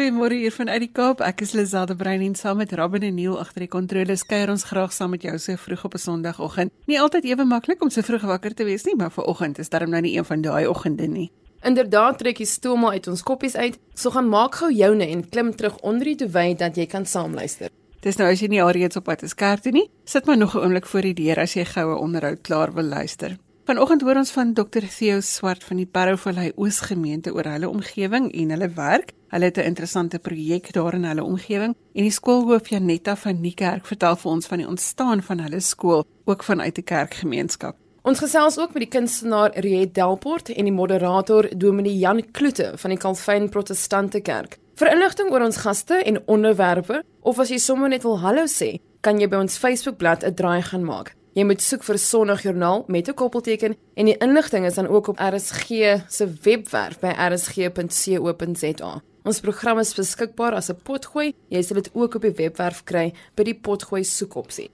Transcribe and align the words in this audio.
Goeiemôre 0.00 0.32
hier 0.32 0.52
vanuit 0.56 0.80
die 0.80 0.92
Kaap. 0.96 1.18
Ek 1.20 1.42
is 1.44 1.50
Lizade 1.52 1.92
Brein 1.92 2.22
en 2.24 2.32
saam 2.32 2.56
met 2.56 2.70
Robin 2.72 3.02
en 3.04 3.18
Neil 3.18 3.34
agter 3.36 3.66
die 3.66 3.68
kontroles 3.68 4.22
kuier 4.24 4.48
ons 4.48 4.62
graag 4.64 4.94
saam 4.96 5.10
met 5.12 5.26
jou 5.26 5.34
so 5.36 5.60
vroeg 5.60 5.82
op 5.84 5.94
'n 5.94 6.00
Sondagoggend. 6.00 6.72
Nie 6.86 7.00
altyd 7.00 7.24
ewe 7.24 7.44
maklik 7.44 7.82
om 7.82 7.90
so 7.90 8.00
vroeg 8.00 8.22
wakker 8.22 8.54
te 8.54 8.64
wees 8.64 8.84
nie, 8.84 8.94
maar 8.96 9.10
vir 9.10 9.24
oggend 9.24 9.58
is 9.58 9.68
darm 9.68 9.90
nou 9.90 10.00
nie 10.00 10.16
een 10.16 10.24
van 10.24 10.40
daai 10.40 10.66
oggende 10.66 11.06
nie. 11.06 11.30
Inderdaad 11.62 12.18
trek 12.18 12.38
stoel 12.46 12.76
maar 12.76 12.92
uit 12.92 13.08
ons 13.08 13.22
koppies 13.22 13.56
uit. 13.56 13.78
So 13.94 14.10
gaan 14.10 14.28
maak 14.28 14.54
gou 14.54 14.72
joune 14.72 15.06
en 15.06 15.28
klim 15.28 15.54
terug 15.56 15.76
onder 15.82 16.04
die 16.04 16.16
duvet 16.16 16.58
dat 16.58 16.76
jy 16.76 16.86
kan 16.86 17.06
saamluister. 17.06 17.68
Dis 18.00 18.16
nou 18.16 18.32
as 18.32 18.40
jy 18.40 18.48
nie 18.48 18.62
alreeds 18.62 18.96
op 18.96 19.04
pad 19.04 19.22
is 19.22 19.34
kerk 19.34 19.60
toe 19.60 19.72
nie, 19.72 19.90
sit 20.04 20.24
maar 20.24 20.38
nog 20.38 20.54
'n 20.54 20.58
oomblik 20.58 20.86
voor 20.86 21.02
die 21.02 21.14
deur 21.14 21.38
as 21.38 21.54
jy 21.54 21.64
goue 21.64 21.96
onderhoud 21.96 22.40
klaar 22.40 22.72
wil 22.72 22.84
luister. 22.84 23.36
Vanoggend 23.70 24.02
hoor 24.02 24.18
ons 24.18 24.32
van 24.34 24.48
Dr 24.50 24.82
Theo 24.90 25.20
Swart 25.22 25.62
van 25.62 25.78
die 25.78 25.86
Parouvallei 25.86 26.48
Oosgemeente 26.58 27.30
oor 27.30 27.46
hulle 27.46 27.68
omgewing 27.70 28.24
en 28.34 28.50
hulle 28.50 28.68
werk. 28.74 29.12
Hulle 29.30 29.46
het 29.46 29.58
'n 29.58 29.68
interessante 29.70 30.18
projek 30.18 30.72
daar 30.72 30.94
in 30.94 31.04
hulle 31.04 31.22
omgewing 31.22 31.76
en 31.94 32.02
die 32.02 32.10
skoolhoof 32.10 32.68
Janetta 32.68 33.14
van 33.16 33.40
Niekerk 33.40 33.86
vertel 33.86 34.16
vir 34.16 34.30
ons 34.30 34.46
van 34.46 34.58
die 34.58 34.66
ontstaan 34.66 35.22
van 35.22 35.38
hulle 35.38 35.60
skool 35.60 36.04
ook 36.24 36.42
vanuit 36.42 36.78
'n 36.78 36.82
kerkgemeenskap. 36.82 37.76
Ons 38.02 38.18
gesels 38.18 38.58
ook 38.58 38.72
met 38.72 38.82
die 38.90 38.98
kunstenaar 38.98 39.50
Riet 39.54 39.94
Delport 39.94 40.48
en 40.48 40.64
die 40.64 40.72
moderator 40.72 41.48
Dominee 41.56 41.98
Jan 41.98 42.30
Kloete 42.30 42.72
van 42.74 42.90
die 42.90 42.98
Calvin 42.98 43.48
Protestante 43.48 44.20
Kerk. 44.20 44.58
Vir 44.74 44.92
inligting 44.92 45.30
oor 45.30 45.44
ons 45.44 45.56
gaste 45.56 45.94
en 45.94 46.22
onderwerpe 46.26 47.02
of 47.20 47.38
as 47.38 47.48
jy 47.48 47.58
sommer 47.58 47.88
net 47.88 48.02
wil 48.02 48.18
hallo 48.18 48.44
sê, 48.46 48.80
kan 49.00 49.20
jy 49.20 49.28
by 49.28 49.36
ons 49.36 49.58
Facebookblad 49.58 50.24
'n 50.24 50.34
draai 50.34 50.62
gaan 50.62 50.84
maak. 50.84 51.14
Jy 51.30 51.44
moet 51.46 51.62
soek 51.62 51.84
vir 51.86 51.98
Sondagjoernaal 52.02 52.84
met 52.88 53.08
'n 53.08 53.14
koppelteken 53.14 53.76
en 53.94 54.04
die 54.04 54.16
inligting 54.18 54.66
is 54.66 54.74
dan 54.74 54.88
ook 54.88 55.08
op 55.08 55.18
RSG 55.18 55.68
se 56.08 56.26
webwerf 56.42 56.98
by 56.98 57.12
rsg.co.za. 57.14 59.02
Ons 59.22 59.40
program 59.40 59.78
is 59.78 59.94
beskikbaar 59.94 60.52
as 60.54 60.70
'n 60.70 60.80
potgooi. 60.82 61.34
Jy 61.48 61.62
sal 61.62 61.76
dit 61.76 61.90
ook 61.92 62.14
op 62.14 62.22
die 62.22 62.34
webwerf 62.34 62.84
kry 62.84 63.12
by 63.34 63.42
die 63.42 63.54
potgooi 63.54 64.04
soekopsie. 64.04 64.70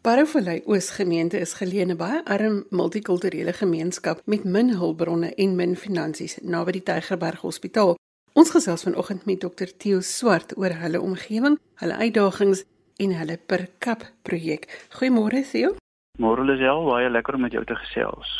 Parouvallei 0.00 0.62
Oosgemeente 0.66 1.38
is 1.38 1.54
geleë 1.54 1.80
in 1.80 1.90
'n 1.90 1.96
baie 1.96 2.24
arm 2.24 2.64
multikulturele 2.70 3.52
gemeenskap 3.52 4.20
met 4.24 4.44
min 4.44 4.76
hulpbronne 4.76 5.34
en 5.34 5.56
min 5.56 5.76
finansies 5.76 6.38
naby 6.42 6.72
die 6.72 6.82
Tygerberg 6.82 7.40
Hospitaal. 7.40 7.96
Ons 8.34 8.50
gesels 8.50 8.82
vanoggend 8.82 9.26
met 9.30 9.38
Dr 9.38 9.70
Theo 9.78 10.00
Swart 10.02 10.56
oor 10.58 10.72
hulle 10.74 10.98
omgewing, 10.98 11.54
hulle 11.78 11.98
uitdagings 12.02 12.64
en 12.98 13.12
hulle 13.14 13.36
per 13.38 13.62
kap 13.78 14.02
projek. 14.26 14.66
Goeiemôre 14.96 15.44
Theo. 15.46 15.76
Môre 16.18 16.42
Lisel, 16.42 16.82
baie 16.88 17.12
lekker 17.14 17.38
om 17.38 17.46
met 17.46 17.54
jou 17.54 17.62
te 17.62 17.76
gesels. 17.78 18.32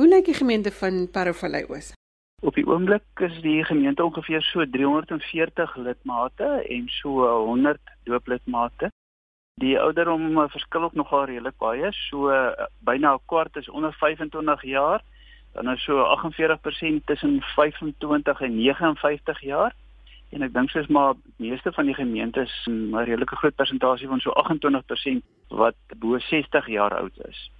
Hoe 0.00 0.08
lyk 0.10 0.26
die 0.26 0.34
gemeente 0.34 0.72
van 0.80 1.06
Parouvallei 1.14 1.62
Oos? 1.70 1.92
Op 2.42 2.58
die 2.58 2.66
oomblik 2.66 3.22
is 3.22 3.38
die 3.46 3.62
gemeente 3.70 4.02
ongeveer 4.02 4.42
so 4.42 4.66
340 4.66 5.78
lidmate 5.78 6.50
en 6.66 6.90
so 6.98 7.22
100 7.46 7.78
dooplidmate. 8.10 8.90
Die 9.62 9.78
ouderdom 9.78 10.40
verskil 10.50 10.90
ook 10.90 10.98
nogal 10.98 11.30
redelik 11.30 11.54
baie, 11.62 11.94
so 12.10 12.34
byna 12.82 13.14
'n 13.14 13.26
kwart 13.30 13.62
is 13.62 13.70
onder 13.70 13.94
25 13.94 14.66
jaar 14.66 15.06
dan 15.62 15.72
is 15.72 15.82
so 15.82 16.04
48% 16.04 17.04
tussen 17.04 17.42
25 17.42 18.40
en 18.40 18.56
59 18.56 19.40
jaar. 19.40 19.74
En 20.30 20.42
ek 20.42 20.52
dink 20.52 20.70
soos 20.70 20.88
maar 20.92 21.14
meeste 21.36 21.72
van 21.72 21.86
die 21.86 21.94
gemeentes 21.94 22.52
'n 22.68 22.94
redelike 22.94 23.36
groot 23.36 23.54
persentasie 23.54 24.08
van 24.08 24.20
so 24.20 24.30
28% 24.30 25.22
wat 25.48 25.76
bo 25.96 26.18
60 26.18 26.66
jaar 26.66 26.98
oud 26.98 27.16
is. 27.28 27.50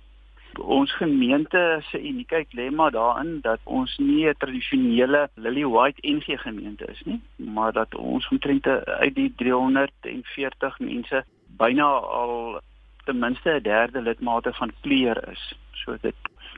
Ons 0.60 0.92
gemeente 0.96 1.80
se 1.90 2.00
uniekheid 2.00 2.48
lê 2.52 2.70
maar 2.70 2.90
daarin 2.90 3.38
dat 3.40 3.60
ons 3.64 3.96
nie 3.98 4.28
'n 4.28 4.34
tradisionele 4.38 5.28
Lily 5.34 5.64
White 5.64 6.00
NG 6.02 6.40
gemeente 6.40 6.84
is 6.84 7.02
nie, 7.04 7.20
maar 7.36 7.72
dat 7.72 7.94
ons 7.94 8.28
omtrent 8.28 8.66
uit 8.66 9.14
die 9.14 9.32
340 9.36 10.78
mense 10.78 11.24
byna 11.46 11.88
al 12.20 12.60
ten 13.04 13.18
minste 13.18 13.50
'n 13.50 13.62
derde 13.62 14.02
lidmate 14.02 14.52
van 14.52 14.72
kleur 14.80 15.28
is. 15.28 15.54
So 15.72 15.96
dit 16.00 16.14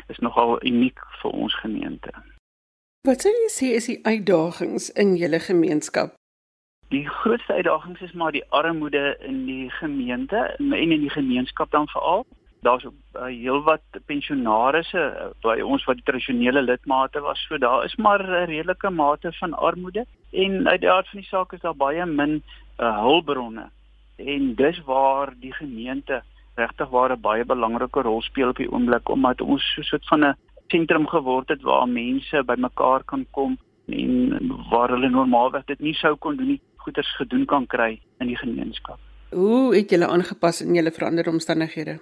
is 0.08 0.18
nogal 0.18 0.58
uniek 0.64 1.00
vir 1.22 1.30
ons 1.30 1.54
gemeente. 1.60 2.12
Wat 3.06 3.22
sou 3.24 3.32
jy 3.32 3.50
sê 3.52 3.68
is 3.78 3.86
die 3.88 4.00
uitdagings 4.04 4.90
in 5.02 5.16
julle 5.16 5.40
gemeenskap? 5.40 6.16
Die 6.88 7.04
grootste 7.08 7.52
uitdagings 7.52 8.00
is 8.00 8.12
maar 8.12 8.32
die 8.32 8.44
armoede 8.48 9.16
in 9.20 9.44
die 9.46 9.70
gemeente 9.70 10.36
en 10.36 10.72
in 10.72 11.00
die 11.04 11.12
gemeenskap 11.12 11.70
dan 11.70 11.88
veral. 11.88 12.26
Daar's 12.66 12.84
uh, 12.84 13.26
heelwat 13.28 14.00
pensionarisse 14.06 14.98
uh, 14.98 15.26
by 15.44 15.60
ons 15.62 15.84
wat 15.86 16.00
tradisionele 16.04 16.62
lidmate 16.62 17.20
was. 17.20 17.44
So 17.46 17.58
daar 17.58 17.84
is 17.84 17.96
maar 17.96 18.24
'n 18.24 18.48
redelike 18.50 18.90
mate 18.90 19.32
van 19.32 19.54
armoede 19.54 20.06
en 20.32 20.68
uit 20.68 20.80
die 20.80 20.90
aard 20.90 21.08
van 21.08 21.20
die 21.20 21.28
saak 21.28 21.52
is 21.52 21.60
daar 21.60 21.76
baie 21.76 22.06
min 22.06 22.42
uh, 22.78 22.98
hulpbronne. 23.00 23.70
En 24.16 24.54
dis 24.54 24.80
waar 24.84 25.34
die 25.40 25.52
gemeente 25.52 26.22
regtig 26.58 26.90
waar 26.90 27.12
'n 27.12 27.20
baie 27.20 27.44
belangrike 27.44 28.02
rol 28.02 28.22
speel 28.22 28.48
op 28.52 28.56
die 28.56 28.70
oomblik 28.70 29.08
omdat 29.08 29.40
ons 29.40 29.62
so 29.74 29.80
'n 29.80 29.90
soort 29.90 30.06
van 30.08 30.24
'n 30.24 30.36
sentrum 30.68 31.06
geword 31.06 31.48
het 31.48 31.62
waar 31.62 31.88
mense 31.88 32.44
bymekaar 32.44 33.04
kan 33.04 33.26
kom 33.30 33.58
en 33.86 34.38
waar 34.70 34.90
hulle 34.90 35.08
normaalweg 35.08 35.64
dit 35.64 35.80
nie 35.80 35.94
sou 35.94 36.16
kon 36.16 36.36
doen 36.36 36.46
nie, 36.46 36.60
goeders 36.76 37.16
gedoen 37.16 37.44
kan 37.46 37.66
kry 37.66 38.00
in 38.20 38.26
die 38.26 38.36
gemeenskap. 38.36 38.98
Hoe 39.30 39.74
het 39.74 39.90
julle 39.90 40.08
aangepas 40.08 40.62
in 40.64 40.74
julle 40.74 40.92
veranderde 40.92 41.30
omstandighede? 41.30 41.98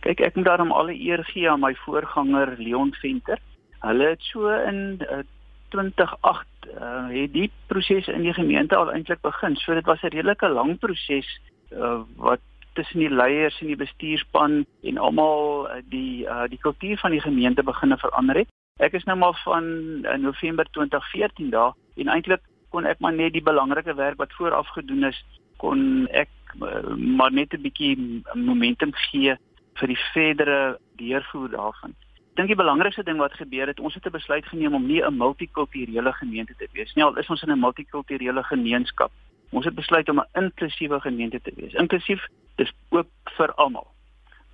Kyk, 0.00 0.20
ek 0.20 0.36
moet 0.36 0.48
daarom 0.48 0.72
alle 0.72 0.96
eer 0.96 1.24
gee 1.24 1.50
aan 1.50 1.60
my 1.60 1.74
voorganger 1.84 2.54
Leon 2.58 2.94
Venter. 3.00 3.40
Hulle 3.80 4.08
het 4.08 4.22
so 4.22 4.48
in 4.48 5.00
uh, 5.04 5.22
2008 5.70 6.46
uh, 6.68 7.08
het 7.08 7.32
die 7.32 7.50
proses 7.68 8.08
in 8.08 8.24
die 8.24 8.34
gemeente 8.36 8.76
al 8.76 8.92
eintlik 8.92 9.20
begin. 9.24 9.56
So 9.56 9.74
dit 9.74 9.86
was 9.86 10.02
'n 10.02 10.12
redelike 10.12 10.48
lang 10.48 10.78
proses 10.78 11.28
uh, 11.72 12.00
wat 12.16 12.40
tussen 12.72 12.98
die 12.98 13.10
leiers 13.10 13.60
en 13.60 13.66
die 13.66 13.76
bestuurspan 13.76 14.64
en 14.82 14.98
almal 14.98 15.68
eh, 15.68 15.82
die 15.92 16.24
uh, 16.24 16.46
die 16.48 16.58
kultuur 16.58 16.98
van 16.98 17.10
die 17.10 17.20
gemeente 17.20 17.62
begine 17.62 17.98
verander 17.98 18.42
het. 18.42 18.48
Ek 18.80 18.96
is 18.96 19.04
nou 19.04 19.16
maar 19.18 19.36
van 19.44 19.64
uh, 20.04 20.16
November 20.18 20.66
2014 20.70 21.50
daar 21.50 21.74
en 21.96 22.08
eintlik 22.08 22.42
kon 22.70 22.86
ek 22.86 23.00
maar 23.00 23.12
net 23.12 23.32
die 23.32 23.44
belangrike 23.44 23.94
werk 23.94 24.18
wat 24.18 24.34
vooraf 24.38 24.68
gedoen 24.76 25.04
is 25.10 25.18
kon 25.56 26.06
ek 26.10 26.30
uh, 26.60 26.94
maar 26.96 27.32
net 27.32 27.54
'n 27.54 27.62
bietjie 27.62 28.22
momentum 28.34 28.94
gee 29.10 29.36
vir 29.80 29.88
die 29.88 30.00
verdere 30.12 30.78
deurvoer 30.96 31.50
daarvan. 31.50 31.96
Ek 32.30 32.36
dink 32.36 32.48
die 32.48 32.62
belangrikste 32.62 33.02
ding 33.02 33.18
wat 33.18 33.34
gebeur 33.34 33.66
het, 33.66 33.80
ons 33.80 33.94
het 33.94 34.06
'n 34.06 34.18
besluit 34.18 34.46
geneem 34.46 34.74
om 34.74 34.86
nie 34.86 35.02
'n 35.02 35.16
multikulturele 35.16 36.12
gemeente 36.12 36.54
te 36.56 36.68
wees 36.72 36.94
nie. 36.94 37.04
Al 37.04 37.18
is 37.18 37.30
ons 37.30 37.42
in 37.42 37.52
'n 37.52 37.60
multikulturele 37.60 38.42
gemeenskap, 38.42 39.10
Ons 39.50 39.64
het 39.64 39.74
besluit 39.74 40.08
om 40.08 40.18
'n 40.20 40.42
inklusiewe 40.42 41.00
gemeente 41.00 41.40
te 41.40 41.52
wees. 41.56 41.72
Inklusief 41.72 42.26
is 42.60 42.72
oop 42.90 43.10
vir 43.36 43.54
almal. 43.56 43.88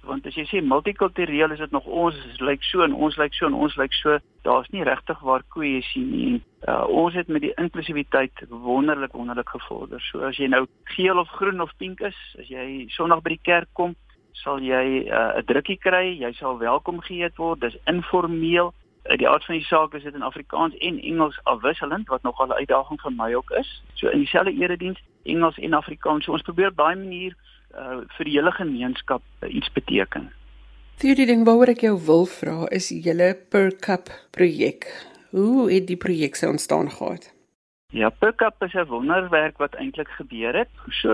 Want 0.07 0.27
as 0.31 0.37
jy 0.39 0.45
sê 0.47 0.61
multikultureel 0.63 1.51
is 1.57 1.63
dit 1.65 1.73
nog 1.75 1.87
ons 1.91 2.17
lyk 2.39 2.63
so 2.69 2.85
en 2.85 2.95
ons 2.95 3.17
lyk 3.19 3.35
so 3.35 3.49
en 3.49 3.57
ons 3.59 3.75
lyk 3.81 3.95
so, 3.99 4.19
daar's 4.47 4.69
nie 4.71 4.87
regtig 4.87 5.19
waar 5.27 5.43
kohesie 5.51 6.05
nie. 6.07 6.37
Uh, 6.69 6.85
ons 6.87 7.15
het 7.19 7.29
met 7.29 7.43
die 7.43 7.55
inklusiwiteit 7.59 8.45
wonderlik 8.51 9.17
wonderlik 9.19 9.51
gevorder. 9.51 10.03
So 10.13 10.23
as 10.29 10.39
jy 10.39 10.47
nou 10.53 10.65
geel 10.95 11.19
of 11.19 11.33
groen 11.41 11.61
of 11.65 11.75
pink 11.83 12.05
is, 12.07 12.19
as 12.39 12.51
jy 12.51 12.87
Sondag 12.95 13.25
by 13.27 13.35
die 13.35 13.43
kerk 13.43 13.73
kom, 13.75 13.97
sal 14.45 14.63
jy 14.63 15.09
uh, 15.09 15.35
'n 15.35 15.43
uh, 15.43 15.47
drukkie 15.49 15.79
kry, 15.83 16.15
jy 16.23 16.33
sal 16.39 16.59
welkom 16.63 17.01
geheet 17.03 17.37
word. 17.43 17.61
Dis 17.61 17.79
informeel 17.91 18.75
uit 19.07 19.19
die 19.19 19.29
aard 19.29 19.45
van 19.45 19.55
die 19.55 19.67
saak 19.67 19.95
is 19.95 20.03
dit 20.03 20.15
in 20.15 20.23
Afrikaans 20.23 20.77
en 20.79 20.99
Engels 20.99 21.39
afwisselend 21.45 22.09
wat 22.09 22.23
nogal 22.23 22.47
'n 22.47 22.59
uitdaging 22.63 23.01
vir 23.01 23.13
my 23.13 23.35
ook 23.35 23.51
is. 23.51 23.83
So 23.95 24.09
in 24.09 24.19
dieselfde 24.19 24.53
erediens 24.53 25.03
Engels 25.25 25.59
en 25.59 25.73
Afrikaans. 25.73 26.25
So 26.25 26.33
ons 26.33 26.43
probeer 26.43 26.69
op 26.69 26.77
daai 26.77 26.95
manier 26.95 27.35
uh, 27.79 28.03
vir 28.17 28.25
die 28.25 28.37
hele 28.39 28.53
gemeenskap 28.53 29.23
uh, 29.43 29.55
iets 29.55 29.71
beteken. 29.73 30.31
Die 31.03 31.15
ding 31.15 31.45
waaroor 31.45 31.75
ek 31.75 31.85
jou 31.85 31.97
wil 32.07 32.27
vra 32.27 32.67
is 32.73 32.89
julle 32.89 33.35
per 33.53 33.73
cup 33.85 34.09
projek. 34.33 34.89
Hoe 35.31 35.69
het 35.71 35.87
die 35.87 36.01
projek 36.01 36.37
se 36.37 36.49
ontstaan 36.49 36.91
gehad? 36.91 37.33
Ja, 37.93 38.11
per 38.11 38.35
cup 38.35 38.63
is 38.65 38.75
'n 38.75 38.89
wonderwerk 38.89 39.59
wat 39.59 39.75
eintlik 39.75 40.09
gebeur 40.09 40.57
het. 40.57 40.73
So 40.91 41.13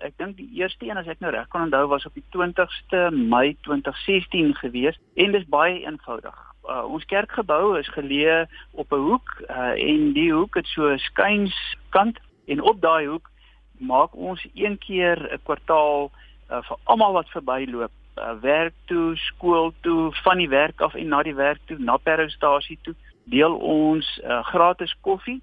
ek 0.00 0.16
dink 0.16 0.36
die 0.36 0.50
eerste 0.54 0.86
een 0.86 0.96
as 0.96 1.06
ek 1.06 1.20
nou 1.20 1.30
reg 1.30 1.48
kan 1.48 1.62
onthou 1.62 1.86
was 1.88 2.06
op 2.06 2.14
die 2.14 2.24
20ste 2.30 3.10
Mei 3.10 3.56
2016 3.62 4.54
gewees 4.54 4.98
en 5.14 5.32
dis 5.32 5.48
baie 5.48 5.84
eenvoudig 5.84 6.54
uh, 6.68 6.84
ons 6.88 7.04
kerkgebou 7.10 7.78
is 7.78 7.88
geleë 7.96 8.44
op 8.72 8.92
'n 8.92 9.04
hoek 9.08 9.28
uh, 9.48 9.74
en 9.76 10.12
die 10.12 10.32
hoek 10.32 10.54
het 10.54 10.66
so 10.66 10.88
'n 10.92 10.98
skynskant 10.98 12.18
en 12.46 12.60
op 12.60 12.80
daai 12.80 13.06
hoek 13.06 13.30
maak 13.78 14.16
ons 14.16 14.46
een 14.54 14.78
keer 14.78 15.18
'n 15.32 15.42
kwartaal 15.42 16.10
uh, 16.50 16.62
vir 16.62 16.76
almal 16.84 17.12
wat 17.12 17.28
verbyloop 17.28 17.90
uh, 18.16 18.32
werk 18.40 18.74
toe, 18.84 19.16
skool 19.16 19.72
toe, 19.80 20.12
van 20.22 20.38
die 20.38 20.48
werk 20.48 20.80
af 20.80 20.94
en 20.94 21.08
na 21.08 21.22
die 21.22 21.34
werk 21.34 21.60
toe, 21.66 21.78
na 21.78 21.96
perrostasie 21.96 22.78
toe, 22.82 22.94
deel 23.24 23.56
ons 23.56 24.20
uh, 24.24 24.44
gratis 24.44 24.94
koffie 25.00 25.40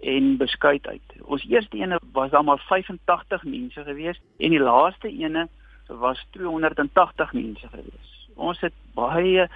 en 0.00 0.36
beskuit 0.36 0.86
uit. 0.86 1.14
Ons 1.22 1.44
eerste 1.48 1.76
ene 1.76 1.98
was 2.12 2.30
dan 2.30 2.44
maar 2.44 2.62
85 2.68 3.44
mense 3.44 3.84
gewees 3.84 4.20
en 4.38 4.50
die 4.50 4.60
laaste 4.62 5.08
ene 5.08 5.48
was 5.86 6.26
280 6.30 7.32
mense 7.32 7.68
gewees. 7.68 8.10
Ons 8.34 8.60
het 8.60 8.74
baie 8.96 9.48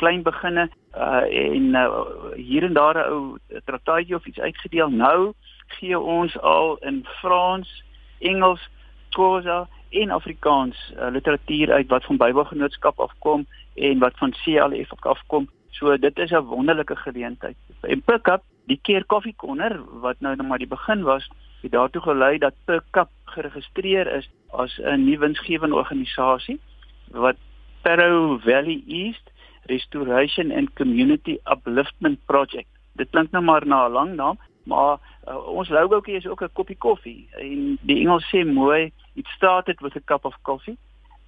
klein 0.00 0.22
beginne 0.22 0.68
uh, 0.96 1.22
en 1.28 1.74
uh, 1.78 2.04
hier 2.36 2.64
en 2.64 2.72
daar 2.72 2.96
'n 2.96 3.10
ou 3.12 3.38
trataatjie 3.64 4.14
of 4.16 4.26
iets 4.26 4.40
uitgedeel. 4.40 4.88
Nou 4.88 5.32
gee 5.66 5.98
ons 5.98 6.38
al 6.40 6.76
in 6.76 7.06
Frans, 7.20 7.84
Engels, 8.18 8.68
Xhosa 9.10 9.68
en 9.90 10.10
Afrikaans 10.10 10.92
uh, 10.96 11.10
literatuur 11.10 11.72
uit 11.72 11.88
wat 11.88 12.04
van 12.04 12.16
Bybelgenootskap 12.16 13.00
afkom 13.00 13.46
en 13.74 13.98
wat 13.98 14.16
van 14.16 14.32
CLF 14.44 14.92
afkom. 14.98 15.48
So 15.70 15.96
dit 15.96 16.18
is 16.18 16.30
'n 16.30 16.44
wonderlike 16.44 16.96
geleentheid. 16.96 17.56
En 17.80 18.02
Pickup, 18.02 18.42
die 18.66 18.78
keer 18.82 19.04
koffiekonner 19.04 19.80
wat 20.00 20.20
nou 20.20 20.36
net 20.36 20.46
maar 20.46 20.58
die 20.58 20.66
begin 20.66 21.02
was, 21.02 21.30
het 21.62 21.72
daartoe 21.72 22.02
gelei 22.02 22.38
dat 22.38 22.54
Pickup 22.64 23.10
geregistreer 23.24 24.06
is 24.06 24.30
as 24.50 24.78
'n 24.78 25.04
nuwe 25.04 25.18
winsgewende 25.18 25.76
organisasie 25.76 26.60
wat 27.10 27.36
Sparrow 27.78 28.40
Valley 28.40 28.82
East 28.86 29.30
Restoration 29.66 30.52
and 30.52 30.72
Community 30.74 31.38
Upliftment 31.44 32.18
Project. 32.26 32.68
Dit 32.92 33.10
klink 33.10 33.30
nou 33.30 33.44
maar 33.44 33.66
na 33.66 33.86
'n 33.86 33.92
lang 33.92 34.14
naam, 34.14 34.38
maar 34.64 34.98
uh, 35.28 35.36
ons 35.48 35.68
logoetjie 35.68 36.16
is 36.16 36.26
ook 36.26 36.42
'n 36.42 36.52
koppie 36.52 36.76
koffie 36.76 37.28
en 37.38 37.78
die 37.82 38.00
Engels 38.00 38.28
sê 38.34 38.44
mooi, 38.44 38.92
it 39.14 39.26
started 39.36 39.80
with 39.80 39.96
a 39.96 40.02
cup 40.04 40.24
of 40.24 40.36
coffee 40.42 40.76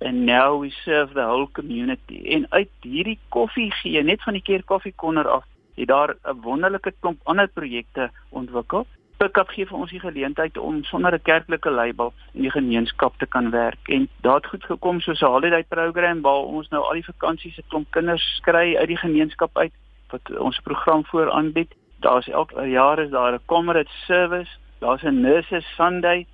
and 0.01 0.25
now 0.25 0.61
we 0.61 0.71
serve 0.71 1.15
the 1.15 1.23
whole 1.23 1.49
community. 1.53 2.23
En 2.25 2.47
uit 2.51 2.71
hierdie 2.81 3.19
koffie 3.29 3.71
gee 3.73 4.03
net 4.03 4.23
van 4.23 4.33
die 4.33 4.43
keer 4.43 4.65
koffiekonder 4.65 5.29
af, 5.29 5.45
het 5.75 5.89
daar 5.89 6.17
'n 6.25 6.41
wonderlike 6.41 6.93
klomp 7.01 7.21
ander 7.25 7.49
projekte 7.49 8.11
ontwikkel 8.31 8.87
Pickup 9.17 9.53
gee 9.55 9.67
vir 9.69 9.79
ons 9.79 9.93
die 9.95 10.03
geleentheid 10.03 10.57
om 10.59 10.83
sonder 10.85 11.15
'n 11.15 11.23
kerklike 11.23 11.71
label 11.71 12.13
in 12.35 12.43
die 12.43 12.51
gemeenskap 12.51 13.19
te 13.19 13.27
kan 13.27 13.51
werk 13.51 13.89
en 13.89 14.09
daad 14.27 14.47
goed 14.47 14.65
gekom 14.65 15.01
soos 15.01 15.23
'n 15.23 15.33
holiday 15.35 15.63
program 15.63 16.21
waar 16.21 16.45
ons 16.59 16.69
nou 16.69 16.83
al 16.83 16.99
die 16.99 17.05
vakansies 17.05 17.55
se 17.55 17.63
klomp 17.69 17.91
kinders 17.91 18.41
kry 18.43 18.77
uit 18.77 18.89
die 18.89 18.97
gemeenskap 18.97 19.57
uit 19.59 19.73
wat 20.11 20.39
ons 20.39 20.61
program 20.61 21.05
voor 21.05 21.31
aanbied. 21.31 21.75
Daar's 22.05 22.29
elke 22.29 22.67
jaar 22.69 22.99
is 22.99 23.11
daar 23.11 23.33
'n 23.33 23.47
comrade 23.47 23.95
service, 24.07 24.53
daar's 24.79 25.03
'n 25.03 25.21
nurses 25.21 25.75
Sunday 25.75 26.27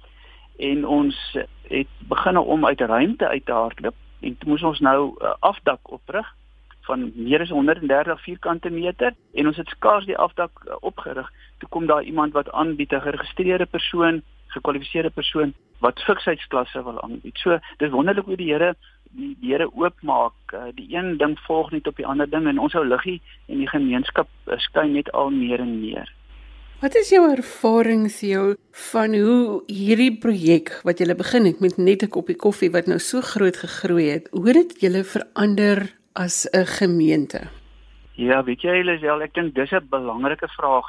en 0.58 0.86
ons 0.86 1.36
het 1.68 1.86
begin 2.08 2.36
om 2.36 2.66
uit 2.66 2.80
ruimte 2.80 3.28
uit 3.28 3.44
te 3.44 3.52
hardloop 3.52 3.94
en 4.20 4.36
moes 4.46 4.62
ons 4.62 4.80
nou 4.80 5.14
'n 5.18 5.36
afdak 5.38 5.90
oprig 5.90 6.34
van 6.80 7.12
meer 7.14 7.40
as 7.40 7.48
130 7.48 8.22
vierkante 8.22 8.70
meter 8.70 9.14
en 9.34 9.46
ons 9.46 9.56
het 9.56 9.68
skaars 9.68 10.04
die 10.04 10.18
afdak 10.18 10.50
uh, 10.66 10.74
opgerig 10.80 11.32
toe 11.58 11.68
kom 11.68 11.86
daar 11.86 12.02
iemand 12.02 12.32
wat 12.32 12.50
aanbied 12.50 12.92
'n 12.92 13.00
geregistreerde 13.00 13.66
persoon, 13.66 14.22
gekwalifiseerde 14.46 15.10
persoon 15.10 15.54
wat 15.78 16.02
fiksheidsklasse 16.02 16.82
wil 16.84 17.02
aanbied. 17.02 17.38
So 17.38 17.58
dis 17.76 17.90
wonderlik 17.90 18.24
hoe 18.24 18.36
die 18.36 18.52
Here 18.52 18.74
die 19.16 19.36
Here 19.40 19.68
oopmaak. 19.74 20.54
Uh, 20.54 20.70
die 20.74 20.88
een 20.94 21.16
ding 21.18 21.38
volg 21.46 21.70
net 21.70 21.86
op 21.86 21.96
die 21.96 22.06
ander 22.06 22.30
ding 22.30 22.46
en 22.46 22.58
ons 22.58 22.74
ou 22.74 22.84
liggie 22.84 23.20
en 23.48 23.58
die 23.58 23.68
gemeenskap 23.68 24.28
uh, 24.46 24.58
skyn 24.58 24.92
net 24.92 25.10
al 25.12 25.30
meer 25.34 25.60
en 25.60 25.80
meer. 25.80 26.10
Wat 26.80 26.94
is 26.96 27.10
jou 27.12 27.26
ervaring 27.28 28.06
Theo 28.08 28.54
van 28.92 29.12
hoe 29.12 29.60
hierdie 29.68 30.14
projek 30.16 30.78
wat 30.88 31.02
jy 31.02 31.12
begin 31.12 31.44
het 31.44 31.60
met 31.60 31.76
net 31.76 32.02
'n 32.02 32.08
koppie 32.08 32.36
koffie 32.36 32.70
wat 32.72 32.86
nou 32.86 32.98
so 32.98 33.20
groot 33.20 33.56
gegroei 33.56 34.08
het, 34.08 34.28
hoe 34.32 34.46
het 34.48 34.56
dit 34.56 34.80
julle 34.80 35.04
verander 35.04 35.92
as 36.14 36.48
'n 36.52 36.64
gemeente? 36.64 37.50
Ja, 38.16 38.42
weet 38.44 38.62
jy, 38.62 38.82
Lisel, 38.82 39.22
ek 39.22 39.34
dink 39.34 39.54
dis 39.54 39.72
'n 39.72 39.88
belangrike 39.90 40.48
vraag. 40.48 40.86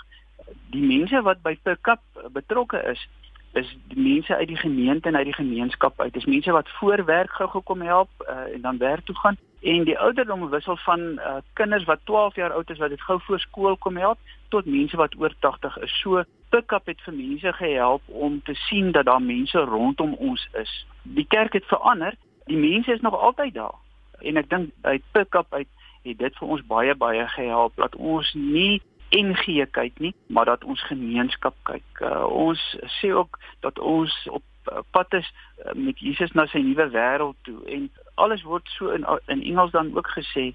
Die 0.71 0.81
mense 0.81 1.21
wat 1.21 1.43
by 1.43 1.57
Pickup 1.63 2.01
betrokke 2.31 2.79
is, 2.91 3.07
is 3.53 3.77
mense 3.95 4.35
uit 4.35 4.47
die 4.47 4.57
gemeente 4.57 5.07
en 5.07 5.15
uit 5.15 5.25
die 5.25 5.33
gemeenskap 5.33 6.01
uit. 6.01 6.13
Dis 6.13 6.25
mense 6.25 6.51
wat 6.51 6.69
voor 6.69 7.05
werk 7.05 7.31
gou 7.31 7.49
gekom 7.49 7.81
help 7.81 8.09
uh, 8.19 8.53
en 8.53 8.61
dan 8.61 8.77
werk 8.77 9.05
toe 9.05 9.15
gaan 9.15 9.37
en 9.61 9.83
die 9.83 9.99
ouderdom 9.99 10.49
wissel 10.49 10.77
van 10.77 10.99
uh, 10.99 11.35
kinders 11.53 11.83
wat 11.83 11.99
12 12.03 12.35
jaar 12.35 12.53
oud 12.53 12.69
is 12.69 12.77
wat 12.77 12.89
dit 12.89 13.01
gou 13.01 13.19
voor 13.21 13.39
skool 13.39 13.77
kom 13.77 13.97
help 13.97 14.17
tot 14.49 14.65
mense 14.65 14.97
wat 14.97 15.15
oor 15.19 15.33
80 15.39 15.77
is. 15.77 15.99
So 15.99 16.23
Pickup 16.49 16.85
het 16.85 17.01
vir 17.01 17.13
mense 17.13 17.53
gehelp 17.53 18.01
om 18.05 18.41
te 18.43 18.53
sien 18.53 18.91
dat 18.91 19.05
daar 19.05 19.21
mense 19.21 19.59
rondom 19.59 20.13
ons 20.13 20.47
is. 20.53 20.85
Die 21.03 21.25
kerk 21.27 21.53
het 21.53 21.65
verander. 21.65 22.15
Die 22.45 22.57
mense 22.57 22.91
is 22.91 23.01
nog 23.01 23.15
altyd 23.15 23.53
daar 23.53 23.77
en 24.21 24.37
ek 24.37 24.49
dink 24.49 24.69
uit 24.81 25.03
pick-up 25.11 25.53
uit 25.53 25.67
het 26.01 26.17
dit 26.17 26.37
vir 26.39 26.53
ons 26.55 26.63
baie 26.69 26.95
baie 26.97 27.25
gehelp 27.35 27.75
dat 27.77 27.95
ons 27.95 28.33
nie 28.37 28.81
NG 29.11 29.65
kyk 29.71 29.99
nie, 29.99 30.13
maar 30.27 30.45
dat 30.45 30.63
ons 30.63 30.83
gemeenskap 30.87 31.55
kyk. 31.63 31.83
Uh, 31.99 32.23
ons 32.25 32.61
sê 32.99 33.11
ook 33.13 33.39
dat 33.59 33.79
ons 33.79 34.13
op 34.31 34.43
uh, 34.71 34.79
pad 34.91 35.13
is 35.13 35.27
uh, 35.65 35.73
met 35.75 35.99
Jesus 35.99 36.31
na 36.31 36.45
sy 36.47 36.61
nuwe 36.63 36.87
wêreld 36.93 37.35
toe 37.47 37.59
en 37.67 37.89
alles 38.15 38.43
word 38.47 38.67
so 38.77 38.93
in 38.95 39.05
in 39.27 39.43
Engels 39.43 39.71
dan 39.75 39.91
ook 39.97 40.07
gesê. 40.15 40.51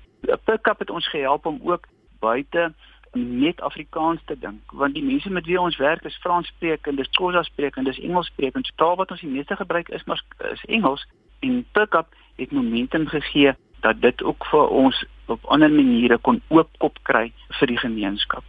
Pick-up 0.48 0.78
het 0.78 0.90
ons 0.90 1.08
gehelp 1.08 1.46
om 1.46 1.60
ook 1.62 1.88
buite 2.20 2.72
net 3.16 3.60
Afrikaans 3.60 4.20
te 4.24 4.38
dink 4.38 4.72
want 4.72 4.94
die 4.94 5.04
mense 5.04 5.30
met 5.30 5.46
wie 5.46 5.60
ons 5.60 5.76
werk 5.76 6.04
is 6.04 6.18
Frans 6.24 6.48
sprekend, 6.48 6.96
dis 6.96 7.12
Xhosa 7.16 7.42
sprekend, 7.42 7.86
dis 7.86 8.00
Engels 8.00 8.32
sprekend. 8.32 8.72
Taal 8.76 8.96
wat 8.96 9.10
ons 9.10 9.20
die 9.20 9.30
meeste 9.30 9.56
gebruik 9.56 9.88
is 9.88 10.04
maar 10.04 10.22
is 10.52 10.64
Engels 10.64 11.06
en 11.40 11.64
Pick-up 11.72 12.14
het 12.36 12.52
momentum 12.52 13.06
gegee 13.06 13.56
dat 13.86 14.02
dit 14.02 14.22
ook 14.22 14.50
vir 14.50 14.68
ons 14.82 15.04
op 15.30 15.48
ander 15.54 15.70
maniere 15.70 16.18
kon 16.18 16.42
oopkop 16.48 16.98
kry 17.06 17.30
vir 17.58 17.72
die 17.72 17.80
gemeenskap. 17.80 18.44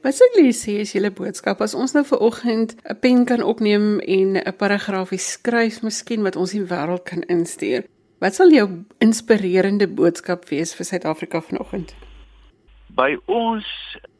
Wat 0.00 0.16
sou 0.16 0.26
jy 0.32 0.52
sê 0.56 0.78
is 0.80 0.94
julle 0.94 1.10
boodskap 1.12 1.60
as 1.60 1.74
ons 1.76 1.92
nou 1.92 2.02
ver 2.08 2.22
oggend 2.24 2.76
'n 2.88 2.96
pen 3.02 3.24
kan 3.28 3.42
opneem 3.52 4.00
en 4.00 4.28
'n 4.36 4.56
paragraafie 4.62 5.18
skryf 5.18 5.82
miskien 5.82 6.22
wat 6.22 6.36
ons 6.36 6.52
die 6.56 6.64
wêreld 6.72 7.04
kan 7.04 7.22
instuur? 7.28 7.84
Wat 8.20 8.34
sal 8.34 8.50
jou 8.50 8.66
inspirerende 8.98 9.86
boodskap 9.88 10.48
wees 10.48 10.74
vir 10.76 10.86
Suid-Afrika 10.86 11.40
vanoggend? 11.40 11.94
By 12.96 13.16
ons 13.26 13.66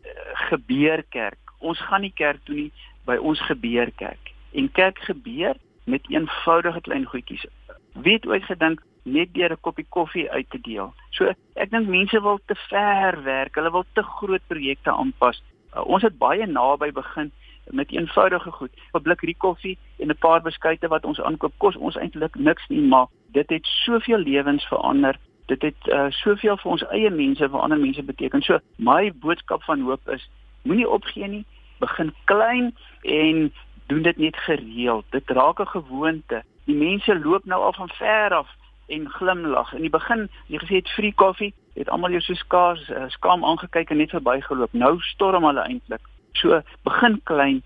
eh, 0.03 0.11
gebeur 0.50 1.03
kerk. 1.08 1.38
Ons 1.61 1.79
gaan 1.79 2.00
nie 2.00 2.14
kerk 2.14 2.41
toe 2.44 2.55
nie, 2.55 2.73
by 3.05 3.17
ons 3.17 3.41
gebeur 3.41 3.91
kerk. 3.96 4.32
En 4.53 4.73
kerk 4.73 4.99
gebeur 4.99 5.56
met 5.85 6.03
eenvoudige 6.08 6.81
klein 6.81 7.05
goedjies. 7.05 7.46
Wie 7.94 8.12
het 8.12 8.26
ooit 8.26 8.44
gedink 8.44 8.81
net 9.05 9.35
deur 9.35 9.52
'n 9.52 9.61
koppie 9.61 9.87
koffie 9.88 10.31
uit 10.31 10.50
te 10.50 10.61
deel? 10.61 10.93
So 11.11 11.32
ek 11.55 11.70
dink 11.70 11.88
mense 11.88 12.20
wil 12.23 12.41
te 12.47 12.55
ver 12.55 13.23
werk. 13.23 13.55
Hulle 13.55 13.70
wil 13.70 13.85
te 13.93 14.02
groot 14.02 14.43
projekte 14.47 14.91
aanpas. 14.91 15.43
Uh, 15.75 15.85
ons 15.87 16.02
het 16.02 16.19
baie 16.19 16.47
naby 16.47 16.93
begin 16.93 17.32
met 17.70 17.91
eenvoudige 17.91 18.50
goed. 18.50 18.70
'n 18.93 19.03
Blik 19.03 19.20
rie 19.20 19.36
koffie 19.36 19.79
en 19.98 20.08
'n 20.08 20.19
paar 20.19 20.43
beskuite 20.43 20.89
wat 20.89 21.05
ons 21.05 21.20
aankoop 21.20 21.53
kos 21.58 21.77
ons 21.77 21.96
eintlik 21.96 22.34
niks 22.34 22.69
nie, 22.69 22.81
maar 22.81 23.06
dit 23.32 23.51
het 23.51 23.67
soveel 23.67 24.19
lewens 24.19 24.65
verander. 24.65 25.19
Dit 25.46 25.63
het 25.63 25.86
uh, 25.86 26.06
soveel 26.10 26.56
vir 26.56 26.70
ons 26.70 26.86
eie 26.91 27.10
mense, 27.10 27.48
vir 27.48 27.60
ander 27.60 27.79
mense 27.79 28.03
beteken. 28.03 28.43
So 28.43 28.58
my 28.77 29.13
boodskap 29.13 29.63
van 29.63 29.81
hoop 29.81 30.08
is 30.08 30.31
moenie 30.63 30.89
opgee 30.89 31.27
nie. 31.27 31.44
Begin 31.79 32.15
klein 32.24 32.74
en 33.03 33.53
doen 33.86 34.03
dit 34.03 34.17
net 34.17 34.36
gereeld. 34.36 35.05
Dit 35.10 35.31
raak 35.31 35.60
'n 35.60 35.67
gewoonte. 35.67 36.43
Die 36.65 36.74
mense 36.77 37.19
loop 37.19 37.44
nou 37.44 37.63
al 37.63 37.72
van 37.72 37.89
ver 37.89 38.34
af 38.34 38.48
en 38.91 39.09
glimlag. 39.09 39.73
In 39.75 39.87
die 39.87 39.93
begin, 39.93 40.29
jy 40.47 40.61
gesê 40.63 40.81
het 40.81 40.94
free 40.97 41.15
coffee, 41.15 41.55
het 41.79 41.89
almal 41.89 42.15
jou 42.17 42.23
so 42.25 42.35
skaars 42.35 42.89
uh, 42.91 43.06
skaam 43.15 43.44
aangekyk 43.44 43.91
en 43.91 44.01
net 44.03 44.15
verbygeloop. 44.15 44.73
Nou 44.73 44.97
storm 45.13 45.47
hulle 45.49 45.65
eintlik. 45.67 46.03
So 46.39 46.61
begin 46.87 47.20
klein 47.31 47.63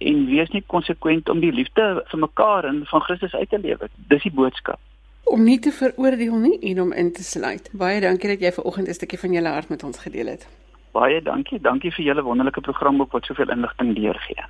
en 0.00 0.22
wees 0.26 0.52
net 0.54 0.66
konsekwent 0.66 1.28
om 1.28 1.42
die 1.42 1.52
liefde 1.52 1.88
vir 2.08 2.22
mekaar 2.22 2.64
en 2.64 2.84
van 2.88 3.04
Christus 3.04 3.34
uit 3.34 3.50
te 3.50 3.58
lewe. 3.58 3.90
Dis 4.08 4.24
die 4.24 4.32
boodskap. 4.32 4.80
Om 5.30 5.44
nie 5.44 5.58
te 5.62 5.72
veroordeel 5.74 6.38
nie 6.40 6.56
en 6.72 6.80
om 6.86 6.92
in 6.92 7.12
te 7.12 7.22
sluit. 7.22 7.68
Baie 7.76 8.00
dankie 8.00 8.32
dat 8.32 8.40
jy 8.40 8.52
ver 8.56 8.64
oggend 8.64 8.88
'n 8.88 8.98
stukkie 8.98 9.18
van 9.18 9.32
jou 9.32 9.44
hart 9.46 9.68
met 9.68 9.84
ons 9.84 9.98
gedeel 9.98 10.26
het. 10.26 10.48
Baie 10.92 11.22
dankie. 11.22 11.60
Dankie 11.60 11.92
vir 11.92 12.04
julle 12.04 12.22
wonderlike 12.22 12.60
program 12.60 13.00
ook 13.00 13.12
wat 13.12 13.24
soveel 13.24 13.50
inligting 13.50 13.94
deurgee. 13.94 14.44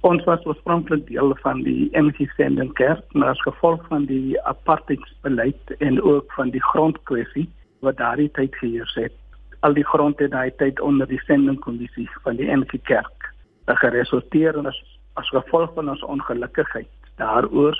Ons 0.00 0.24
was 0.24 0.44
oorspronklik 0.46 1.06
deel 1.06 1.34
van 1.42 1.62
die 1.62 1.88
NG 1.92 2.28
Sending 2.36 2.72
Kerk, 2.72 3.04
maar 3.12 3.28
as 3.34 3.42
gevolg 3.42 3.86
van 3.88 4.04
die 4.06 4.42
apartheidsbeleid 4.42 5.76
en 5.78 6.02
ook 6.02 6.32
van 6.32 6.50
die 6.50 6.62
grondkwessie 6.62 7.48
wat 7.80 7.96
daardie 7.96 8.30
tyd 8.30 8.54
geheers 8.56 8.94
het, 8.94 9.14
al 9.60 9.74
die 9.74 9.86
grond 9.86 10.18
het 10.18 10.30
daai 10.30 10.50
tyd 10.56 10.80
onder 10.80 11.08
die 11.08 11.20
sendingkommissie 11.26 12.08
van 12.22 12.36
die 12.36 12.50
NG 12.50 12.78
Kerk 12.82 13.32
geresulteer 13.66 14.58
en 14.58 14.66
as, 14.70 14.78
as 15.18 15.28
gevolg 15.34 15.72
van 15.74 15.90
ons 15.90 16.04
ongelukkigheid 16.04 17.10
daaroor 17.18 17.74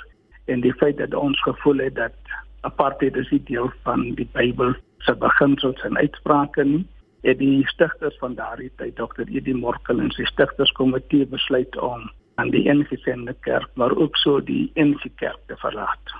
en 0.51 0.61
die 0.61 0.73
feit 0.73 0.97
dat 0.97 1.13
ons 1.13 1.39
gevoel 1.41 1.85
het 1.85 1.95
dat 1.95 2.35
apartheid 2.67 3.15
is 3.15 3.29
nie 3.31 3.43
deel 3.47 3.71
van 3.83 4.03
die 4.19 4.27
Bybel 4.33 4.75
se 5.05 5.15
beginsels 5.15 5.81
en 5.87 5.97
uitsprake 5.97 6.63
nie 6.63 6.83
het 7.27 7.39
die 7.39 7.67
stigters 7.67 8.17
van 8.21 8.35
daardie 8.35 8.71
tyd 8.79 8.95
Dr. 8.95 9.25
Edie 9.27 9.55
Morkel 9.55 9.99
en 10.03 10.11
sy 10.15 10.25
stigterskomitee 10.29 11.27
besluit 11.31 11.75
om 11.83 12.07
aan 12.39 12.51
die 12.53 12.65
NG 12.71 12.95
Kerk 13.41 13.69
maar 13.75 13.95
ook 13.95 14.17
so 14.17 14.39
die 14.39 14.71
NG 14.75 15.11
Kerk 15.15 15.39
te 15.47 15.57
verlaat. 15.57 16.13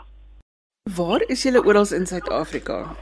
Waar 0.95 1.23
is 1.27 1.43
julle 1.43 1.63
oral 1.63 1.87
in 1.93 2.07
Suid-Afrika? 2.07 2.95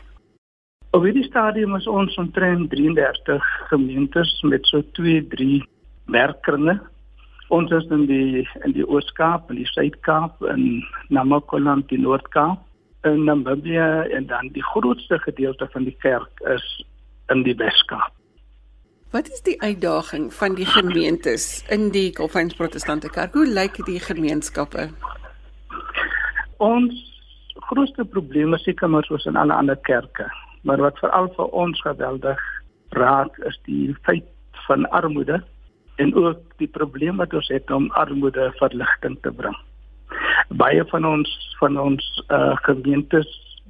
Op 0.92 1.04
hierdie 1.04 1.28
stadium 1.28 1.76
is 1.76 1.88
ons 1.88 2.16
omtrent 2.18 2.70
33 2.72 3.44
gemeentes 3.70 4.42
met 4.42 4.66
so 4.66 4.82
2-3 5.00 5.62
werkkringe. 6.06 6.80
Ons 7.48 7.72
is 7.72 7.86
in 7.94 8.06
die 8.10 8.46
in 8.64 8.74
die 8.74 8.86
Oos-Kaap, 8.88 9.50
in 9.50 9.60
die 9.62 9.70
Suid-Kaap, 9.74 10.42
in 10.54 10.84
Namakoland, 11.10 11.90
die 11.90 12.00
Noord-Kaap 12.02 12.62
in 13.06 13.24
Namibië 13.24 14.10
en 14.18 14.26
dan 14.26 14.50
die 14.54 14.64
grootste 14.64 15.20
gedeelte 15.20 15.68
van 15.72 15.84
die 15.84 15.96
kerk 16.00 16.42
is 16.56 16.66
in 17.34 17.44
die 17.44 17.56
Weskaap. 17.58 18.14
Wat 19.12 19.30
is 19.32 19.42
die 19.46 19.56
uitdaging 19.62 20.34
van 20.34 20.56
die 20.56 20.66
gemeentes 20.68 21.64
in 21.72 21.90
die 21.96 22.12
Calvins 22.12 22.56
Protestante 22.58 23.10
Kerk? 23.10 23.34
Hoe 23.34 23.48
lyk 23.48 23.80
die 23.88 24.00
gemeenskappe? 24.00 24.90
Ons 26.58 26.98
grootste 27.70 28.06
probleem 28.06 28.54
is 28.54 28.64
seker 28.68 28.92
maar 28.92 29.08
soos 29.08 29.26
in 29.26 29.40
alle 29.40 29.54
ander 29.54 29.80
kerke, 29.88 30.28
maar 30.64 30.84
wat 30.84 31.00
veral 31.00 31.32
vir 31.38 31.54
ons 31.64 31.82
geweldig 31.82 32.42
raak 32.96 33.40
is 33.48 33.56
die 33.70 33.96
feit 34.04 34.28
van 34.68 34.90
armoede 34.90 35.40
en 35.96 36.12
ook 36.16 36.42
die 36.60 36.68
probleem 36.68 37.24
wat 37.24 37.34
ons 37.34 37.48
het 37.54 37.72
om 37.72 37.88
armoede 37.92 38.52
verligting 38.60 39.18
te 39.24 39.32
bring 39.32 39.56
baie 40.50 40.86
van 40.92 41.06
ons 41.06 41.30
van 41.60 41.78
ons 41.80 42.24
uh, 42.28 42.56
gemeentes 42.68 43.28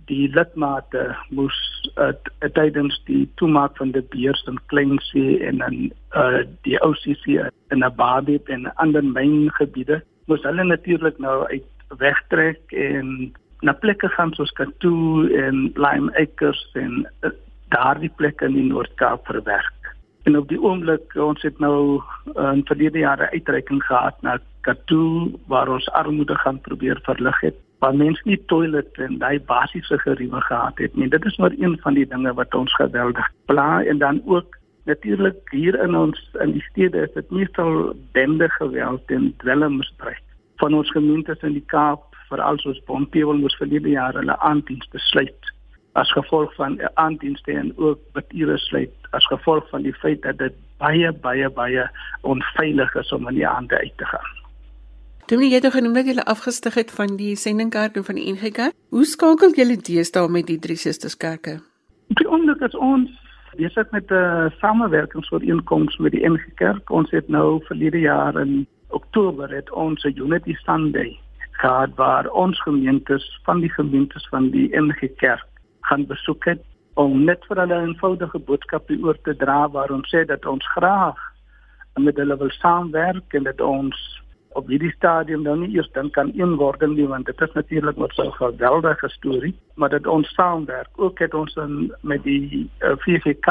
die 0.09 0.27
lidmate 0.33 1.07
moes 1.29 1.57
uh, 1.97 2.11
tydens 2.57 2.97
die 3.09 3.25
toemaak 3.41 3.77
van 3.77 3.93
die 3.95 4.03
beurs 4.13 4.43
in 4.49 4.59
Kleinsee 4.71 5.39
en 5.47 5.63
in 5.67 5.79
uh, 6.15 6.43
die 6.67 6.77
OCC 6.85 7.49
in 7.73 7.83
Abadi 7.83 8.39
en 8.53 8.67
ander 8.75 9.03
myngebiede 9.03 10.01
moes 10.29 10.45
hulle 10.45 10.63
natuurlik 10.63 11.17
nou 11.21 11.43
uit 11.51 11.97
wegtrek 12.01 12.73
en 12.73 13.33
na 13.65 13.73
plekke 13.73 14.09
gaan 14.13 14.33
soos 14.37 14.53
Katoo 14.57 15.25
en 15.45 15.69
Lime 15.79 16.13
Acres 16.21 16.61
en 16.81 17.05
uh, 17.25 17.31
daardie 17.73 18.11
plekke 18.19 18.45
in 18.49 18.57
die 18.57 18.67
Noord-Kaap 18.67 19.25
verwerk. 19.25 19.93
En 20.25 20.37
op 20.37 20.49
die 20.49 20.59
oomblik 20.61 21.13
ons 21.21 21.41
het 21.45 21.57
nou 21.61 22.01
uh, 22.35 22.51
in 22.51 22.65
verlede 22.69 23.01
jare 23.01 23.29
uitreiking 23.33 23.81
gehad 23.85 24.21
na 24.25 24.37
Katoo 24.65 25.31
waar 25.49 25.69
ons 25.69 25.89
armoede 25.97 26.37
gaan 26.41 26.61
probeer 26.65 27.01
verlig 27.05 27.41
het. 27.45 27.64
Waar 27.79 27.95
mense 27.95 28.21
nie 28.23 28.39
toilet 28.51 28.97
en 29.03 29.17
daai 29.17 29.39
basiese 29.39 29.97
geriewe 29.99 30.41
gehad 30.41 30.77
het 30.77 30.95
nie. 30.95 31.09
Dit 31.09 31.25
is 31.25 31.37
maar 31.37 31.53
een 31.59 31.77
van 31.81 31.93
die 31.93 32.07
dinge 32.07 32.33
wat 32.33 32.55
ons 32.55 32.75
geweldig 32.75 33.31
pla 33.45 33.83
en 33.83 33.97
dan 33.97 34.21
ook 34.25 34.57
natuurlik 34.85 35.51
hier 35.51 35.79
in 35.83 35.95
ons 35.95 36.29
in 36.39 36.51
die 36.51 36.65
stede 36.69 37.01
is 37.07 37.13
dit 37.13 37.29
meestal 37.29 37.93
bende 38.11 38.49
geweld 38.49 39.11
en 39.11 39.33
dwelmmisbruik. 39.37 40.21
Van 40.55 40.73
ons 40.73 40.91
gemeentes 40.91 41.41
in 41.41 41.57
die 41.57 41.65
Kaap, 41.65 42.15
veral 42.29 42.57
soos 42.61 42.81
Bontewil 42.85 43.41
moes 43.41 43.57
die 43.59 43.81
jare 43.89 44.21
hulle 44.21 44.39
aandienste 44.39 45.01
sluit 45.09 45.51
as 45.95 46.11
gevolg 46.11 46.55
van 46.55 46.79
aandienste 46.99 47.53
en 47.55 47.71
ook 47.77 47.99
beture 48.13 48.57
sluit 48.57 49.11
as 49.15 49.27
gevolg 49.31 49.69
van 49.69 49.85
die 49.87 49.93
feit 49.93 50.21
dat 50.21 50.37
dit 50.37 50.55
baie 50.77 51.11
baie 51.11 51.49
baie 51.49 51.85
onveilig 52.21 52.95
is 52.95 53.11
om 53.15 53.29
in 53.31 53.39
die 53.39 53.47
aande 53.47 53.79
uit 53.79 53.97
te 53.97 54.05
gaan. 54.05 54.44
Dominee, 55.25 55.55
jy 55.55 55.57
het 55.57 55.73
genoem 55.73 55.95
dat 55.97 56.05
jy 56.05 56.21
afgestig 56.21 56.75
het 56.77 56.91
van 56.93 57.15
die 57.17 57.31
sendingkerk 57.33 57.95
en 57.97 58.03
van 58.05 58.17
die 58.19 58.27
NG 58.29 58.51
Kerk. 58.53 58.75
Hoe 58.93 59.05
skakel 59.09 59.55
julle 59.57 59.73
deesdae 59.87 60.29
met 60.29 60.45
die 60.45 60.59
drie 60.61 60.75
susterskerke? 60.77 61.55
Die 62.19 62.27
oomblik 62.29 62.61
is 62.67 62.75
ons 62.77 63.09
besig 63.57 63.89
met 63.89 64.11
'n 64.11 64.13
uh, 64.13 64.51
samewerkingsooreenkoms 64.61 65.97
met 65.97 66.11
die 66.11 66.21
NG 66.29 66.45
Kerk. 66.61 66.91
Ons 66.91 67.09
het 67.09 67.27
nou 67.27 67.57
verlede 67.65 67.99
jaar 67.99 68.37
in 68.41 68.67
Oktober 68.89 69.49
het 69.49 69.71
ons 69.71 70.05
'n 70.05 70.13
Unity 70.15 70.53
Sunday 70.53 71.17
gehad 71.51 71.95
waar 71.95 72.29
ons 72.29 72.61
gemeentes 72.61 73.39
van 73.43 73.59
die 73.59 73.73
gemeentes 73.73 74.27
van 74.29 74.49
die 74.49 74.69
NG 74.77 75.09
Kerk 75.15 75.47
gaan 75.81 76.05
besoek 76.05 76.45
het 76.45 76.61
om 76.93 77.23
net 77.23 77.45
vir 77.45 77.57
hulle 77.57 77.81
'n 77.81 77.87
eenvoudige 77.87 78.39
boodskap 78.39 78.89
oor 79.01 79.17
te 79.21 79.35
dra 79.35 79.69
waar 79.69 79.91
ons 79.91 80.15
sê 80.15 80.25
dat 80.25 80.45
ons 80.45 80.67
graag 80.67 81.17
met 81.95 82.15
hulle 82.15 82.37
wil 82.37 82.49
saamwerk 82.49 83.33
en 83.33 83.43
dat 83.43 83.61
ons 83.61 84.23
op 84.55 84.67
hierdie 84.71 84.91
stadium 84.95 85.43
nou 85.43 85.55
nie 85.61 85.71
eers 85.75 85.89
dink 85.97 86.17
aan 86.17 86.31
eenwording 86.39 86.95
nie 86.95 87.07
want 87.11 87.27
dit 87.29 87.41
is 87.41 87.55
natuurlik 87.59 87.97
wat 88.03 88.13
so 88.15 88.23
'n 88.23 88.37
geweldige 88.39 89.09
storie 89.09 89.55
maar 89.75 89.89
dat 89.89 90.07
ons 90.07 90.33
saamwerk 90.33 90.91
ook 90.95 91.19
het 91.19 91.33
ons 91.33 91.55
in 91.55 91.93
met 92.01 92.23
die 92.23 92.69
uh, 92.79 92.89
eh, 92.89 92.97
VVK 92.97 93.49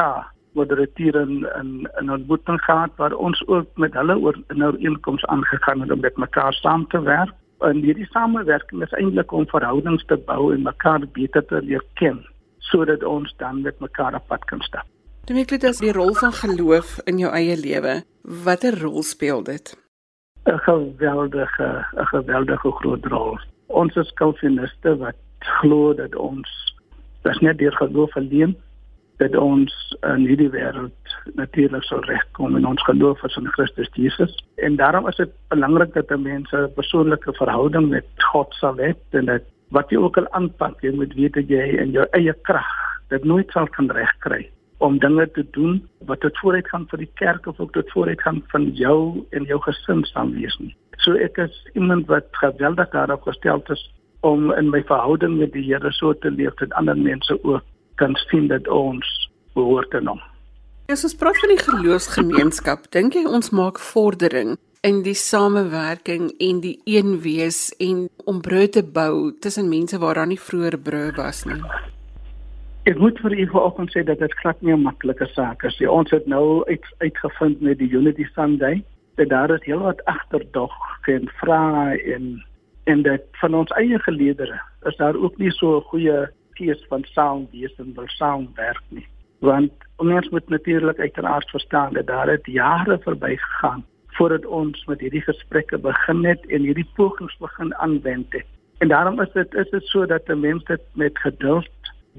wat 0.55 0.69
dit 0.69 0.97
hier 1.03 1.15
in 1.15 1.47
in 1.61 1.87
'n 2.01 2.09
ontmoeting 2.09 2.61
gehad 2.61 2.91
waar 2.95 3.13
ons 3.13 3.47
ook 3.47 3.67
met 3.75 3.93
hulle 3.93 4.17
oor 4.17 4.37
nou 4.47 4.77
inkomste 4.77 5.27
aangegaan 5.27 5.81
het 5.81 5.91
om 5.91 5.99
met 5.99 6.17
mekaar 6.17 6.53
saam 6.53 6.87
te 6.87 7.01
werk 7.01 7.33
en 7.59 7.81
hierdie 7.81 8.09
samewerking 8.09 8.83
is 8.83 8.91
eintlik 8.91 9.31
om 9.31 9.47
verhoudings 9.47 10.05
te 10.05 10.17
bou 10.17 10.53
en 10.53 10.61
mekaar 10.61 11.07
beter 11.11 11.45
te 11.45 11.61
leer 11.61 11.83
ken 11.93 12.25
sodat 12.59 13.03
ons 13.03 13.35
dan 13.37 13.61
met 13.61 13.79
mekaar 13.79 14.15
op 14.15 14.27
pad 14.27 14.45
kan 14.45 14.61
stap. 14.61 14.85
Dit 15.25 15.37
is 15.37 15.45
net 15.51 15.63
as 15.63 15.77
die 15.77 15.91
rol 15.91 16.13
van 16.13 16.33
geloof 16.33 16.99
in 17.05 17.17
jou 17.17 17.31
eie 17.33 17.57
lewe. 17.57 18.03
Watter 18.21 18.79
rol 18.81 19.03
speel 19.03 19.43
dit? 19.43 19.84
'n 20.45 20.59
geweldige 20.59 21.85
'n 21.97 22.05
geweldige 22.05 22.71
groot 22.71 23.05
rol. 23.05 23.39
Ons 23.67 23.95
is 23.95 24.13
kalviniste 24.13 24.97
wat 24.97 25.15
glo 25.39 25.93
dat 25.93 26.15
ons 26.15 26.49
dis 27.21 27.39
net 27.39 27.57
deur 27.57 27.75
geloof 27.75 28.15
alleen 28.15 28.55
dat 29.17 29.35
ons 29.35 29.97
in 30.01 30.25
hierdie 30.27 30.49
wêreld 30.49 31.15
natuurlik 31.33 31.83
sal 31.83 32.03
regkom 32.03 32.55
en 32.55 32.65
ons 32.65 32.83
geloof 32.83 33.23
is 33.23 33.35
in 33.35 33.47
Christus 33.47 33.89
Jesus. 33.93 34.43
En 34.55 34.75
daarom 34.75 35.07
is 35.07 35.15
dit 35.15 35.29
belangrik 35.47 35.93
dat 35.93 36.19
mense 36.19 36.57
'n 36.57 36.73
persoonlike 36.73 37.33
verhouding 37.33 37.89
met 37.89 38.05
God 38.31 38.53
sal 38.53 38.77
hê 38.77 38.93
en 39.09 39.25
dat 39.25 39.43
wat 39.69 39.89
jy 39.89 39.97
ook 39.97 40.17
al 40.17 40.31
aanpak, 40.31 40.81
jy 40.81 40.91
moet 40.91 41.13
weet 41.13 41.33
dat 41.33 41.47
jy 41.47 41.63
in 41.81 41.91
jou 41.91 42.05
eie 42.11 42.33
krag 42.41 42.69
dit 43.09 43.23
nooit 43.23 43.51
sal 43.51 43.67
kan 43.67 43.89
regkry 43.91 44.49
om 44.77 44.99
dinge 44.99 45.31
te 45.31 45.45
doen 45.55 45.79
wat 46.09 46.19
tot 46.19 46.37
vooruitgang 46.43 46.87
vir 46.91 47.03
die 47.05 47.11
kerk 47.21 47.47
of 47.47 47.59
ook 47.59 47.71
tot 47.73 47.91
vooruitgang 47.93 48.41
van 48.51 48.67
jou 48.75 49.25
en 49.31 49.47
jou 49.47 49.59
gesin 49.63 50.03
sal 50.11 50.31
wees 50.35 50.55
nie. 50.59 50.75
So 51.03 51.15
ek 51.15 51.37
is 51.37 51.55
iemand 51.73 52.09
wat 52.11 52.27
geweldig 52.41 52.91
daarop 52.91 53.23
gestel 53.27 53.63
is 53.71 53.83
om 54.25 54.51
in 54.51 54.71
my 54.73 54.81
verhouding 54.83 55.37
met 55.39 55.53
die 55.53 55.63
Here 55.63 55.91
so 55.93 56.13
te 56.13 56.31
leef 56.31 56.55
dat 56.59 56.73
ander 56.73 56.97
mense 56.97 57.37
ook 57.43 57.63
kan 57.95 58.15
sien 58.27 58.47
dat 58.47 58.67
ons 58.67 59.07
behoort 59.53 59.93
aan 59.95 60.07
hom. 60.07 60.21
As 60.91 61.05
ons 61.07 61.15
praat 61.17 61.37
van 61.41 61.53
die 61.53 61.61
geloofsgemeenskap, 61.63 62.89
dink 62.93 63.15
jy 63.17 63.25
ons 63.25 63.49
maak 63.55 63.79
vordering 63.81 64.57
in 64.85 65.01
die 65.05 65.17
samewerking 65.17 66.29
en 66.37 66.61
die 66.61 66.77
een 66.85 67.19
wees 67.23 67.71
en 67.81 68.05
om 68.29 68.41
brood 68.45 68.75
te 68.77 68.83
bou 68.83 69.31
tussen 69.41 69.69
mense 69.69 69.97
waar 70.01 70.21
daar 70.21 70.29
nie 70.29 70.41
vroeër 70.41 70.77
brood 70.77 71.17
was 71.17 71.45
nie? 71.49 71.61
Ek 72.85 72.99
moet 73.01 73.17
vir 73.17 73.33
u 73.33 73.45
vanoggend 73.49 73.89
sê 73.95 74.03
dat 74.05 74.19
dit 74.21 74.33
glad 74.39 74.59
nie 74.61 74.73
'n 74.73 74.83
maklike 74.85 75.25
saak 75.33 75.63
is 75.63 75.79
nie. 75.79 75.89
Ons 75.89 76.11
het 76.11 76.27
nou 76.27 76.61
uit, 76.69 76.85
uitgevind 76.97 77.61
met 77.61 77.77
die 77.77 77.89
Unity 77.89 78.25
Sunday 78.33 78.83
dat 79.15 79.29
daar 79.29 79.49
is 79.49 79.65
heelwat 79.65 80.05
agterdog 80.05 80.73
en 81.07 81.29
vrae 81.41 81.97
en 82.13 82.43
en 82.83 83.01
dat 83.01 83.21
van 83.31 83.53
ons 83.53 83.71
eie 83.71 83.99
geleedere 83.99 84.59
is 84.83 84.95
daar 84.95 85.15
ook 85.15 85.37
nie 85.37 85.51
so 85.51 85.77
'n 85.77 85.81
goeie 85.81 86.29
gees 86.53 86.85
van 86.89 87.03
saamwees 87.03 87.75
en 87.77 87.93
wil 87.95 88.07
saamwerk 88.07 88.83
nie. 88.89 89.07
Want 89.39 89.71
ons 89.95 90.29
moet 90.29 90.49
natuurlik 90.49 90.99
uiteraard 90.99 91.49
verstaan 91.49 91.93
dat 91.93 92.07
daar 92.07 92.27
het 92.27 92.45
jare 92.45 92.99
verby 92.99 93.35
gegaan 93.35 93.85
voordat 94.07 94.45
ons 94.45 94.85
met 94.85 94.99
hierdie 94.99 95.25
gesprekke 95.25 95.77
begin 95.77 96.25
het 96.25 96.45
en 96.45 96.61
hierdie 96.61 96.89
pogings 96.95 97.37
begin 97.37 97.75
aanwend 97.75 98.33
het. 98.33 98.45
En 98.77 98.87
daarom 98.87 99.21
is 99.21 99.31
dit 99.31 99.53
is 99.53 99.69
dit 99.69 99.83
so 99.83 100.05
dat 100.05 100.27
mense 100.27 100.65
dit 100.65 100.81
met 100.93 101.17
geduld 101.19 101.69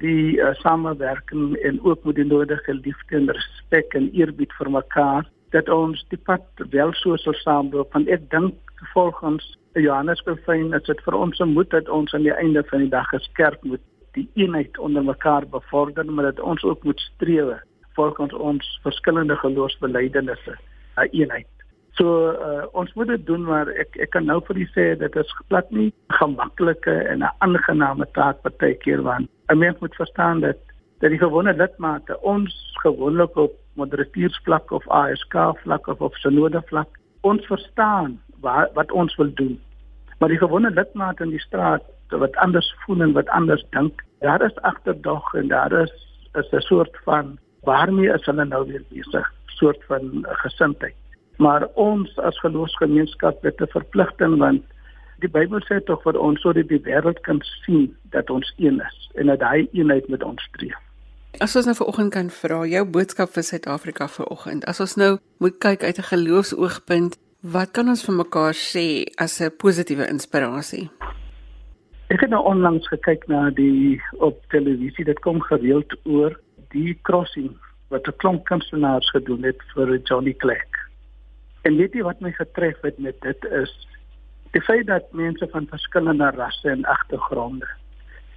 die 0.01 0.37
uh, 0.37 0.53
samewerking 0.61 1.55
en 1.65 1.79
ook 1.83 2.03
met 2.03 2.15
die 2.15 2.25
nodige 2.25 2.73
liefde 2.73 3.15
en 3.17 3.31
respek 3.31 3.93
en 3.97 4.11
eerbied 4.13 4.53
vir 4.59 4.71
mekaar 4.71 5.29
dat 5.55 5.69
ons 5.69 6.05
die 6.11 6.19
pad 6.29 6.65
wel 6.69 6.93
so 6.93 7.17
sal 7.17 7.37
saamloop 7.43 7.93
want 7.93 8.09
ek 8.13 8.29
dink 8.33 8.55
volgens 8.93 9.57
Johannes 9.73 10.21
Bevyn 10.25 10.73
is 10.73 10.85
dit 10.89 11.01
vir 11.05 11.17
ons 11.17 11.39
moet 11.45 11.69
dat 11.69 11.89
ons 11.89 12.13
aan 12.13 12.25
die 12.25 12.33
einde 12.33 12.63
van 12.69 12.85
die 12.85 12.93
dag 12.93 13.09
geskerp 13.13 13.63
moet 13.63 13.83
die 14.17 14.25
eenheid 14.33 14.77
onder 14.77 15.03
mekaar 15.03 15.45
bevorder, 15.47 16.05
maar 16.05 16.31
dat 16.31 16.39
ons 16.39 16.63
ook 16.63 16.83
moet 16.83 16.99
streef 16.99 17.61
volgens 17.93 18.33
ons 18.33 18.79
verskillende 18.83 19.35
geloofsbelijdenisse 19.35 20.57
na 20.95 21.05
eenheid. 21.09 21.56
So 21.97 22.29
uh, 22.29 22.65
ons 22.77 22.93
moet 22.93 23.07
dit 23.07 23.25
doen 23.25 23.41
maar 23.41 23.69
ek 23.73 23.95
ek 23.97 24.11
kan 24.13 24.27
nou 24.29 24.37
vir 24.45 24.59
u 24.61 24.65
sê 24.75 24.83
dit 25.01 25.15
is 25.17 25.31
glad 25.47 25.71
nie 25.73 25.89
gemaklike 26.19 26.93
en 27.13 27.23
'n 27.25 27.31
aangename 27.45 28.05
taak 28.13 28.41
partykeer 28.45 29.01
want 29.01 29.29
'n 29.49 29.57
mens 29.57 29.79
moet 29.79 29.95
verstaan 29.95 30.39
dat 30.41 30.57
dat 31.01 31.09
die 31.09 31.19
gewone 31.19 31.53
lidmate 31.53 32.19
ons 32.21 32.53
gewoonlik 32.83 33.35
op 33.35 33.53
moderateursvlak 33.73 34.71
of 34.71 34.89
ASK 34.89 35.35
vlak 35.63 35.87
of 35.87 36.01
op 36.01 36.13
synode 36.15 36.61
vlak 36.69 36.89
ons 37.21 37.45
verstaan 37.45 38.19
wat 38.41 38.73
wat 38.73 38.91
ons 38.91 39.15
wil 39.15 39.33
doen. 39.33 39.57
Maar 40.19 40.29
die 40.29 40.43
gewone 40.43 40.69
lidmate 40.69 41.23
in 41.23 41.33
die 41.33 41.45
straat 41.45 41.83
wat 42.09 42.35
anders 42.35 42.69
voel 42.85 43.01
en 43.01 43.13
wat 43.13 43.29
anders 43.29 43.65
dink, 43.69 44.03
daar 44.19 44.41
is 44.41 44.61
agterdog 44.61 45.33
en 45.33 45.47
daar 45.47 45.71
is 45.71 45.93
is 46.33 46.51
'n 46.51 46.61
soort 46.61 46.97
van 47.03 47.37
waarmee 47.63 48.13
is 48.13 48.25
hulle 48.25 48.45
nou 48.45 48.65
weer 48.67 48.83
besig, 48.89 49.33
soort 49.45 49.83
van 49.87 50.25
gesindheid. 50.45 50.95
Maar 51.37 51.67
ons 51.73 52.17
as 52.17 52.39
geloofsgemeenskap 52.39 53.43
het 53.43 53.61
'n 53.61 53.73
verpligting 53.73 54.37
want 54.37 54.63
die 55.19 55.29
Bybel 55.29 55.61
sê 55.65 55.83
tog 55.83 56.01
vir 56.03 56.17
ons 56.19 56.41
sodat 56.41 56.67
die 56.67 56.81
wêreld 56.85 57.21
kan 57.21 57.41
sien 57.65 57.95
dat 58.13 58.29
ons 58.29 58.53
een 58.57 58.81
is 58.81 59.09
en 59.15 59.25
dat 59.25 59.41
hy 59.41 59.67
eenheid 59.71 60.07
met 60.07 60.23
ons 60.23 60.43
streef. 60.43 60.77
As 61.39 61.55
ons 61.55 61.65
nou 61.65 61.75
vanoggend 61.75 62.13
kan 62.13 62.29
vra 62.29 62.65
jou 62.65 62.85
boodskap 62.85 63.29
vir 63.29 63.43
Suid-Afrika 63.43 64.07
vanoggend. 64.07 64.65
As 64.65 64.79
ons 64.79 64.95
nou 64.95 65.17
moet 65.37 65.57
kyk 65.57 65.83
uit 65.83 65.97
'n 65.97 66.09
geloofsoogpunt, 66.11 67.17
wat 67.41 67.71
kan 67.71 67.87
ons 67.87 68.05
vir 68.05 68.15
mekaar 68.15 68.53
sê 68.53 69.05
as 69.17 69.41
'n 69.41 69.51
positiewe 69.57 70.07
inspirasie? 70.09 70.89
Ek 72.09 72.21
het 72.21 72.29
nou 72.29 72.43
onlangs 72.43 72.87
gekyk 72.87 73.27
na 73.27 73.49
die 73.49 74.01
op 74.19 74.39
televisie, 74.49 75.05
dit 75.05 75.19
kom 75.19 75.41
gereeld 75.41 75.93
oor 76.03 76.39
die 76.69 76.97
crossing 77.01 77.51
wat 77.89 78.07
'n 78.07 78.17
klomp 78.17 78.45
kunstenaars 78.45 79.09
gedoen 79.09 79.43
het 79.43 79.61
vir 79.73 79.99
Johnny 80.03 80.33
Clegg. 80.33 80.76
En 81.61 81.75
weet 81.75 81.93
jy 81.93 82.03
wat 82.03 82.19
my 82.19 82.31
getref 82.31 82.81
het 82.81 82.97
met 82.99 83.21
dit 83.21 83.45
is 83.45 83.73
die 84.51 84.61
feit 84.61 84.87
dat 84.87 85.11
mense 85.11 85.47
van 85.51 85.67
verskillende 85.69 86.29
rasse 86.35 86.69
en 86.69 86.85
agtergronde 86.85 87.67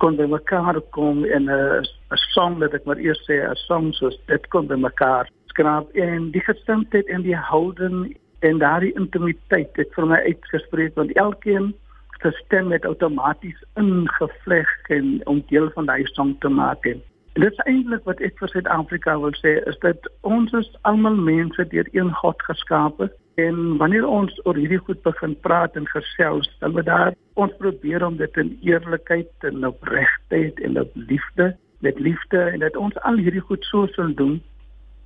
kon 0.00 0.16
by 0.16 0.26
mekaar 0.32 0.80
kom 0.96 1.24
in 1.24 1.50
'n 1.50 1.84
'n 2.12 2.22
song 2.34 2.58
wat 2.58 2.74
ek 2.74 2.84
maar 2.84 2.98
eers 2.98 3.20
sê 3.28 3.36
'n 3.42 3.54
song 3.68 3.92
soos 3.92 4.16
dit 4.26 4.48
kon 4.48 4.66
by 4.66 4.74
mekaar 4.74 5.28
skraap 5.46 5.90
en 5.94 6.30
die 6.30 6.44
gestemdheid 6.50 7.06
en 7.08 7.22
die 7.22 7.36
houding 7.36 8.16
en 8.40 8.58
daardie 8.58 8.94
intimiteit 8.94 9.76
het 9.76 9.94
vir 9.94 10.06
my 10.06 10.20
uitgespreek 10.30 10.94
want 10.94 11.12
elkeen 11.16 11.74
se 12.22 12.30
stem 12.44 12.72
het 12.72 12.84
outomaties 12.84 13.60
ingevleg 13.76 14.70
en 14.88 15.20
om 15.26 15.44
deel 15.48 15.70
van 15.70 15.86
daai 15.86 16.04
song 16.04 16.36
te 16.40 16.48
maak 16.48 16.84
en 16.84 17.00
En 17.00 17.09
dit 17.32 17.52
is 17.52 17.64
eintlik 17.70 18.04
wat 18.04 18.20
ek 18.26 18.38
vir 18.40 18.50
Suid-Afrika 18.50 19.14
wil 19.22 19.34
sê 19.38 19.56
is 19.70 19.78
dat 19.84 20.06
ons 20.26 20.52
is 20.58 20.68
almal 20.88 21.14
mense 21.14 21.66
deur 21.72 21.88
een 21.94 22.10
God 22.22 22.42
geskape 22.48 23.10
en 23.40 23.76
wanneer 23.78 24.06
ons 24.06 24.34
oor 24.44 24.58
hierdie 24.58 24.80
goed 24.82 25.00
begin 25.06 25.36
praat 25.46 25.76
en 25.78 25.86
gesels, 25.88 26.50
dan 26.60 26.74
moet 26.74 26.88
daar 26.88 27.14
ons 27.40 27.54
probeer 27.58 28.04
om 28.06 28.16
dit 28.16 28.36
in 28.42 28.50
eerlikheid 28.66 29.46
en 29.48 29.66
opregtheid 29.66 30.60
en 30.60 30.80
op 30.80 30.90
liefde, 30.94 31.54
met 31.80 31.98
liefde 31.98 32.42
en 32.50 32.60
dat 32.66 32.76
ons 32.76 32.98
al 33.08 33.16
hierdie 33.22 33.46
goed 33.46 33.64
so 33.64 33.86
sal 33.94 34.14
doen 34.14 34.40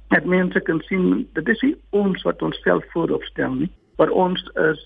dat 0.09 0.25
mense 0.25 0.61
kan 0.61 0.81
sien 0.89 1.29
dit 1.33 1.49
is 1.49 1.63
ons 1.91 2.23
wat 2.23 2.43
ons 2.43 2.59
self 2.63 2.85
vooropstel 2.93 3.55
nie, 3.61 3.71
maar 3.99 4.11
ons 4.11 4.43
is 4.71 4.83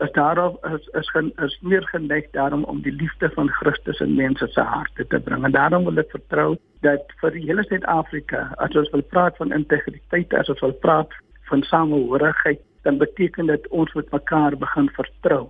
is 0.00 0.12
daarop 0.12 0.66
is 0.66 0.88
is 1.00 1.10
gen, 1.10 1.32
is 1.44 1.58
meer 1.60 1.84
geneig 1.88 2.30
daarom 2.30 2.64
om 2.64 2.80
die 2.82 2.92
liefde 2.92 3.30
van 3.34 3.48
Christus 3.48 4.00
in 4.00 4.14
mense 4.14 4.46
se 4.46 4.60
harte 4.60 5.06
te 5.06 5.20
bring. 5.20 5.44
En 5.44 5.52
daarom 5.52 5.84
wil 5.84 6.00
ek 6.00 6.10
vertrou 6.14 6.56
dat 6.86 7.12
vir 7.20 7.34
die 7.36 7.44
hele 7.44 7.64
Suid-Afrika, 7.68 8.46
as 8.64 8.76
ons 8.80 8.90
wil 8.94 9.04
praat 9.12 9.36
van 9.36 9.52
integriteit, 9.52 10.32
as 10.34 10.48
ons 10.48 10.62
wil 10.64 10.76
praat 10.84 11.16
van 11.50 11.62
samehorigheid, 11.68 12.62
dan 12.88 12.96
beteken 13.02 13.52
dit 13.52 13.68
ons 13.68 13.92
moet 13.92 14.12
mekaar 14.12 14.56
begin 14.56 14.88
vertrou 14.96 15.42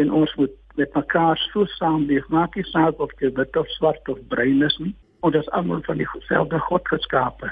en 0.00 0.12
ons 0.22 0.34
moet 0.40 0.54
met 0.80 0.94
mekaar 0.96 1.36
so 1.50 1.68
saamleef, 1.76 2.28
maak 2.32 2.54
nie 2.56 2.64
saak 2.70 3.00
of 3.04 3.12
jy 3.20 3.28
wit 3.36 3.56
of 3.60 3.68
swart 3.76 4.08
of 4.08 4.22
bruin 4.32 4.62
is 4.64 4.78
nie. 4.80 4.94
Ons 5.20 5.36
is 5.36 5.50
almal 5.58 5.82
van 5.84 6.00
dieselfde 6.00 6.60
God 6.68 6.88
geskape. 6.88 7.50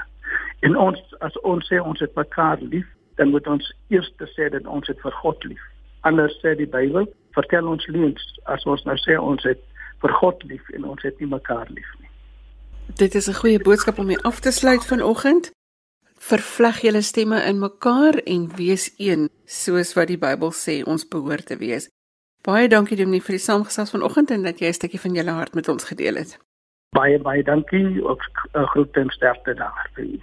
En 0.65 0.77
ons 0.87 0.97
as 1.21 1.37
ons 1.45 1.69
sê 1.69 1.77
ons 1.77 2.01
het 2.01 2.17
mekaar 2.17 2.57
lief, 2.73 2.89
dan 3.21 3.29
moet 3.29 3.45
ons 3.47 3.69
eers 3.93 4.09
sê 4.33 4.49
dat 4.49 4.65
ons 4.65 4.89
het 4.89 4.97
vir 5.05 5.21
God 5.21 5.45
lief 5.45 5.61
anders 6.01 6.33
sê 6.41 6.55
die 6.55 6.69
Bybel, 6.69 7.07
vertel 7.35 7.67
ons 7.67 7.87
leuns 7.87 8.23
as 8.51 8.65
ons 8.65 8.83
nou 8.85 8.97
sê 8.97 9.17
ons 9.19 9.43
het 9.43 9.61
vir 10.01 10.13
God 10.19 10.43
lief 10.49 10.69
en 10.75 10.85
ons 10.93 11.01
het 11.05 11.19
nie 11.19 11.29
mekaar 11.29 11.69
lief 11.69 11.91
nie. 11.99 12.09
Dit 12.97 13.15
is 13.15 13.29
'n 13.29 13.39
goeie 13.41 13.59
boodskap 13.59 13.99
om 13.99 14.05
mee 14.05 14.23
af 14.23 14.39
te 14.39 14.51
sluit 14.51 14.85
vanoggend. 14.85 15.51
Vervleg 16.17 16.81
julle 16.81 17.01
stemme 17.01 17.43
in 17.43 17.59
mekaar 17.59 18.13
en 18.25 18.51
wees 18.55 18.93
een, 18.97 19.29
soos 19.45 19.93
wat 19.93 20.07
die 20.07 20.17
Bybel 20.17 20.51
sê 20.51 20.83
ons 20.83 21.07
behoort 21.07 21.45
te 21.45 21.57
wees. 21.57 21.89
Baie 22.41 22.67
dankie 22.67 22.97
Dominee 22.97 23.21
vir 23.21 23.35
die 23.37 23.43
saamgesels 23.43 23.91
vanoggend 23.93 24.31
en 24.31 24.43
dat 24.43 24.59
jy 24.59 24.67
'n 24.67 24.73
stukkie 24.73 24.99
van 24.99 25.13
jou 25.13 25.29
hart 25.29 25.53
met 25.53 25.67
ons 25.67 25.83
gedeel 25.83 26.15
het. 26.15 26.39
Baie 26.91 27.19
baie 27.19 27.43
dankie. 27.43 28.03
Ook 28.03 28.21
'n 28.53 28.65
groet 28.65 28.97
en 28.97 29.09
sterkte 29.09 29.53
daar 29.53 29.89
vir 29.95 30.03
u. 30.03 30.19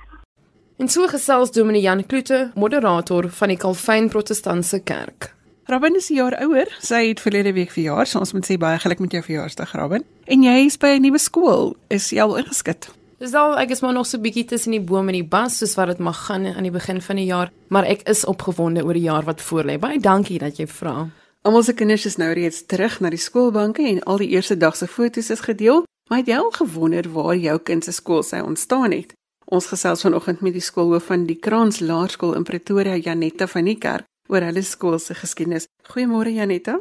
En 0.79 0.89
so 0.89 1.07
gesels 1.07 1.53
Dominee 1.53 1.81
Jan 1.81 2.07
Kloete, 2.07 2.51
moderator 2.55 3.29
van 3.29 3.49
die 3.49 3.57
Kalvyn 3.57 4.09
Protestantse 4.09 4.83
Kerk. 4.83 5.38
Robin 5.71 5.97
is 5.97 6.09
'n 6.09 6.15
jaar 6.15 6.43
ouer. 6.43 6.77
Sy 6.81 7.09
het 7.09 7.21
verlede 7.21 7.53
week 7.53 7.71
verjaar, 7.71 8.07
so 8.07 8.19
ons 8.19 8.33
moet 8.33 8.47
sê 8.51 8.57
baie 8.57 8.79
geluk 8.79 8.99
met 8.99 9.13
jou 9.13 9.23
verjaarsdag, 9.23 9.73
Robin. 9.73 10.05
En 10.25 10.43
jy 10.43 10.65
is 10.65 10.77
by 10.79 10.87
'n 10.87 11.01
nuwe 11.01 11.19
skool. 11.19 11.77
Is 11.89 12.11
jy 12.11 12.21
al 12.21 12.37
ingeskryf? 12.37 12.95
Dis 13.19 13.35
al 13.35 13.59
ek 13.59 13.71
is 13.71 13.81
maar 13.81 13.93
nog 13.93 14.07
so 14.07 14.19
bietjie 14.19 14.45
tussen 14.45 14.71
die 14.71 14.81
boom 14.81 15.09
en 15.09 15.15
die 15.15 15.29
bas 15.29 15.59
soos 15.59 15.75
wat 15.75 15.87
dit 15.87 15.99
mag 15.99 16.27
gaan 16.27 16.47
aan 16.47 16.63
die 16.63 16.71
begin 16.71 17.01
van 17.03 17.17
die 17.17 17.25
jaar, 17.25 17.53
maar 17.69 17.85
ek 17.85 18.09
is 18.09 18.25
opgewonde 18.25 18.85
oor 18.85 18.93
die 18.93 19.03
jaar 19.03 19.25
wat 19.25 19.43
voorlê. 19.43 19.79
Baie 19.79 20.01
dankie 20.01 20.39
dat 20.39 20.57
jy 20.57 20.67
vra. 20.67 21.11
Almal 21.43 21.63
se 21.63 21.75
kinders 21.75 22.07
is 22.07 22.17
nou 22.17 22.33
reeds 22.33 22.67
terug 22.67 23.01
na 23.01 23.11
die 23.11 23.19
skoolbanke 23.19 23.83
en 23.83 24.03
al 24.03 24.17
die 24.17 24.29
eerste 24.29 24.57
dag 24.57 24.77
se 24.77 24.87
foto's 24.87 25.31
is 25.31 25.41
gedeel. 25.41 25.85
Maar 26.09 26.19
het 26.19 26.27
jy 26.27 26.37
al 26.37 26.51
gewonder 26.51 27.13
waar 27.13 27.37
jou 27.37 27.59
kind 27.59 27.85
se 27.85 27.93
skool 27.93 28.23
sy 28.23 28.39
ontstaan 28.39 28.93
het? 28.93 29.13
Ons 29.45 29.67
gesels 29.67 30.01
vanoggend 30.01 30.41
met 30.41 30.53
die 30.53 30.63
skoolhoof 30.63 31.05
van 31.05 31.27
die 31.27 31.39
Kraans 31.39 31.81
Laerskool 31.81 32.35
in 32.35 32.43
Pretoria, 32.43 32.97
Janetta 32.97 33.47
van 33.47 33.65
die 33.65 33.79
Kerk 33.79 34.08
oor 34.29 34.45
hulle 34.49 34.63
skool 34.63 34.99
se 34.99 35.15
geskiedenis. 35.15 35.69
Goeiemôre 35.89 36.33
Janetta. 36.37 36.79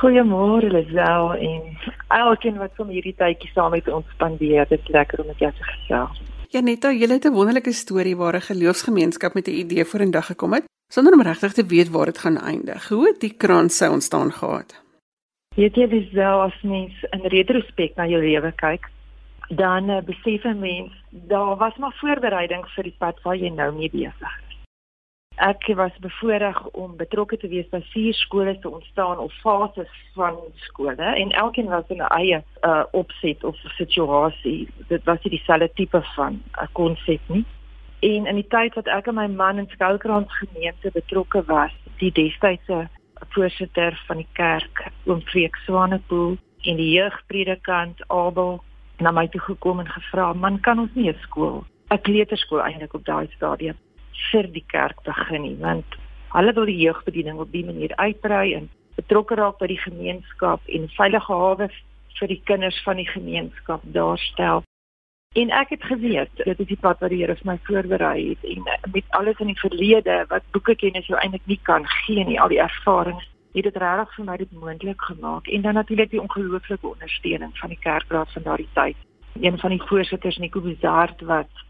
Goeiemôre 0.00 0.68
Lisel 0.72 1.32
en 1.38 1.62
alkeen 2.08 2.58
wat 2.58 2.74
van 2.76 2.88
hierdie 2.88 3.14
tydjie 3.14 3.50
saam 3.54 3.70
met 3.70 3.88
ons 3.88 4.06
spandeer. 4.14 4.66
Dit 4.68 4.80
is 4.80 4.94
lekker 4.94 5.22
om 5.22 5.26
met 5.26 5.38
jou 5.38 5.52
te 5.52 5.64
gesels. 5.70 6.20
Janetta, 6.52 6.90
jy 6.92 7.08
het 7.08 7.24
'n 7.24 7.32
wonderlike 7.32 7.72
storie 7.72 8.16
waar 8.16 8.36
'n 8.36 8.48
geloofsgemeenskap 8.50 9.34
met 9.34 9.48
'n 9.48 9.58
idee 9.64 9.84
vorendag 9.84 10.26
gekom 10.26 10.52
het 10.52 10.64
sonder 10.92 11.12
om 11.12 11.22
regtig 11.22 11.52
te 11.52 11.66
weet 11.66 11.90
waar 11.90 12.06
dit 12.06 12.18
gaan 12.18 12.38
eindig. 12.38 12.88
Hoe 12.88 13.06
het 13.06 13.20
die 13.20 13.36
krans 13.36 13.76
sou 13.76 13.92
ontstaan 13.92 14.32
gehad? 14.32 14.82
Weet 15.56 15.76
jy 15.76 15.86
Lisel 15.86 16.42
as 16.42 16.62
mens 16.62 16.92
in 17.10 17.24
retrospek 17.32 17.96
na 17.96 18.06
jou 18.06 18.20
lewe 18.24 18.52
kyk, 18.56 18.90
dan 19.48 19.90
uh, 19.90 20.00
besef 20.04 20.44
'n 20.44 20.58
mens 20.58 20.92
daar 21.10 21.56
was 21.56 21.76
maar 21.76 21.96
voorbereiding 22.00 22.64
vir 22.74 22.84
die 22.84 22.96
pad 22.98 23.22
waar 23.22 23.36
jy 23.36 23.48
nou 23.48 23.72
mee 23.72 23.90
besig 23.90 24.32
is. 24.38 24.41
Ek 25.36 25.66
was 25.74 25.92
bevoorreg 26.00 26.68
om 26.68 26.96
betrokke 26.96 27.36
te 27.36 27.48
wees 27.48 27.68
by 27.72 27.80
vier 27.92 28.14
skole 28.14 28.52
te 28.58 28.68
ontstaan 28.68 29.18
of 29.18 29.32
fases 29.40 29.88
van 30.14 30.36
skole 30.66 31.02
en 31.02 31.30
elkeen 31.30 31.68
was 31.68 31.88
in 31.88 32.02
'n 32.02 32.12
eie 32.12 32.42
uh, 32.60 32.84
opset 32.90 33.44
of 33.44 33.56
situasie. 33.56 34.68
Dit 34.88 35.04
was 35.04 35.22
nie 35.22 35.38
dieselfde 35.38 35.70
tipe 35.74 36.02
van 36.02 36.32
'n 36.32 36.42
uh, 36.60 36.68
konsep 36.72 37.20
nie. 37.26 37.44
En 38.00 38.26
in 38.26 38.34
die 38.34 38.48
tyd 38.48 38.74
wat 38.74 38.86
ek 38.86 39.06
en 39.06 39.14
my 39.14 39.26
man 39.26 39.58
in 39.58 39.68
Skoukrans 39.68 40.38
gemeente 40.38 40.90
betrokke 40.92 41.44
was, 41.46 41.72
die 41.98 42.12
destydse 42.12 42.88
voorsitter 43.28 44.02
van 44.06 44.16
die 44.16 44.28
kerk, 44.32 44.90
oom 45.04 45.20
Freek 45.20 45.56
Swanepoel 45.56 46.36
en 46.60 46.76
die 46.76 46.90
jeugpredikant 46.90 48.04
Abel 48.08 48.62
na 48.98 49.10
my 49.10 49.28
toe 49.28 49.40
gekom 49.40 49.78
en 49.78 49.88
gevra, 49.88 50.32
"Man, 50.32 50.60
kan 50.60 50.78
ons 50.78 50.94
nie 50.94 51.08
'n 51.08 51.18
skool, 51.20 51.64
'n 51.90 52.00
kleuterskool 52.00 52.60
eintlik 52.60 52.94
op 52.94 53.04
daai 53.04 53.28
stadium 53.30 53.76
vir 54.30 54.48
die 54.52 54.64
kerk 54.66 55.02
begin 55.04 55.42
nie 55.42 55.56
want 55.60 55.98
hulle 56.32 56.52
wil 56.56 56.68
die 56.68 56.80
jeugbediening 56.80 57.38
op 57.38 57.52
die 57.52 57.64
manier 57.64 57.92
uitbrei 57.96 58.54
en 58.54 58.68
betrokke 58.96 59.36
raak 59.40 59.58
by 59.60 59.68
die 59.72 59.80
gemeenskap 59.80 60.68
en 60.68 60.88
veilige 60.96 61.32
hawe 61.32 61.68
vir 62.18 62.28
die 62.28 62.42
kinders 62.44 62.78
van 62.84 63.00
die 63.00 63.08
gemeenskap 63.08 63.84
daarstel. 63.96 64.62
En 65.32 65.50
ek 65.56 65.70
het 65.72 65.84
geweet 65.88 66.42
dit 66.44 66.58
is 66.60 66.68
die 66.68 66.80
pad 66.80 67.00
wat 67.00 67.10
die 67.10 67.22
Here 67.22 67.36
vir 67.38 67.48
my 67.48 67.58
voorberei 67.66 68.16
het 68.28 68.42
en 68.44 68.66
eh, 68.68 68.80
met 68.92 69.14
alles 69.18 69.40
in 69.40 69.48
die 69.52 69.60
verlede 69.60 70.24
wat 70.28 70.48
boekekennis 70.52 71.08
jou 71.08 71.18
eintlik 71.18 71.46
nie 71.48 71.60
kan 71.68 71.86
gee 72.04 72.24
nie, 72.28 72.40
al 72.40 72.52
die 72.52 72.60
ervarings 72.60 73.28
het 73.52 73.64
dit 73.68 73.76
regtig 73.76 74.14
vir 74.16 74.28
my 74.28 74.36
dit 74.40 74.52
moontlik 74.52 75.02
gemaak 75.08 75.48
en 75.48 75.64
dan 75.64 75.74
natuurlik 75.80 76.10
die 76.12 76.20
ongelooflike 76.20 76.86
ondersteuning 76.88 77.52
van 77.58 77.72
die 77.72 77.80
kerkraad 77.80 78.32
van 78.32 78.42
daardie 78.42 78.68
tyd. 78.76 78.96
Een 79.40 79.58
van 79.58 79.72
die 79.72 79.82
voorsitters 79.88 80.38
Nico 80.38 80.60
Bizard 80.60 81.20
wat 81.28 81.64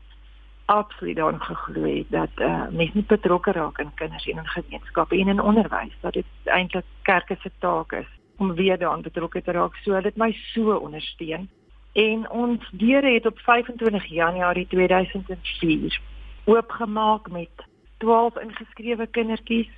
absoluut 0.65 1.17
daarin 1.17 1.41
geglo 1.41 1.83
het 1.83 2.11
dat 2.11 2.31
uh, 2.37 2.69
mense 2.71 2.95
nie 2.95 3.05
betrokke 3.07 3.53
raak 3.53 3.79
in 3.79 3.95
kinders 3.95 4.27
en 4.27 4.39
in 4.39 4.47
gemeenskappe 4.47 5.19
en 5.19 5.29
in 5.29 5.41
onderwys 5.41 5.97
dat 6.01 6.13
dit 6.13 6.27
eintlik 6.45 6.85
kerke 7.03 7.37
se 7.41 7.51
taak 7.59 7.93
is 7.93 8.09
om 8.37 8.55
weer 8.55 8.79
daaraan 8.79 9.03
betrokke 9.03 9.43
te 9.43 9.53
raak. 9.53 9.75
So 9.75 10.01
dit 10.01 10.17
my 10.17 10.33
so 10.33 10.75
ondersteun. 10.75 11.49
En 11.93 12.31
ons 12.31 12.71
deure 12.73 13.13
het 13.15 13.27
op 13.27 13.39
25 13.39 14.05
Januarie 14.05 14.67
2004 14.67 16.01
oopgemaak 16.45 17.31
met 17.31 17.51
12 17.99 18.37
ingeskrewe 18.37 19.07
kindertjies. 19.07 19.71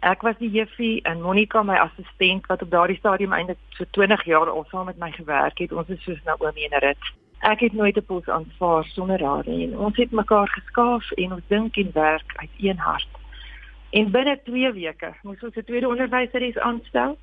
Ek 0.00 0.22
was 0.22 0.38
die 0.38 0.50
juffie 0.50 1.02
en 1.02 1.20
Monica 1.20 1.62
my 1.62 1.76
assistent 1.76 2.46
wat 2.46 2.62
op 2.62 2.70
daardie 2.70 2.96
stadium 2.96 3.32
eintlik 3.32 3.58
so 3.76 3.84
20 3.90 4.24
jaar 4.24 4.48
al 4.48 4.64
saam 4.70 4.86
met 4.88 4.98
my 4.98 5.10
gewerk 5.12 5.58
het. 5.58 5.72
Ons 5.72 5.88
is 5.88 6.02
soos 6.02 6.22
Naomi 6.24 6.64
en 6.64 6.78
Rit. 6.78 7.10
Ek 7.40 7.60
het 7.60 7.72
nooit 7.72 7.96
'n 7.96 8.04
pos 8.04 8.28
aanvaar 8.28 8.84
sonder 8.84 9.24
haar 9.24 9.44
nie. 9.46 9.78
Ons 9.78 9.96
het 9.96 10.10
mekaar 10.10 10.48
geskaaf 10.48 11.10
en 11.10 11.32
ons 11.32 11.46
dink 11.46 11.76
en 11.76 11.90
werk 11.92 12.32
uit 12.36 12.50
een 12.58 12.78
hart. 12.78 13.08
En 13.90 14.10
binne 14.10 14.40
2 14.44 14.72
weke 14.72 15.14
moes 15.22 15.42
ons 15.42 15.56
'n 15.56 15.64
tweede 15.64 15.88
onderwyseres 15.88 16.58
aanstel. 16.58 17.18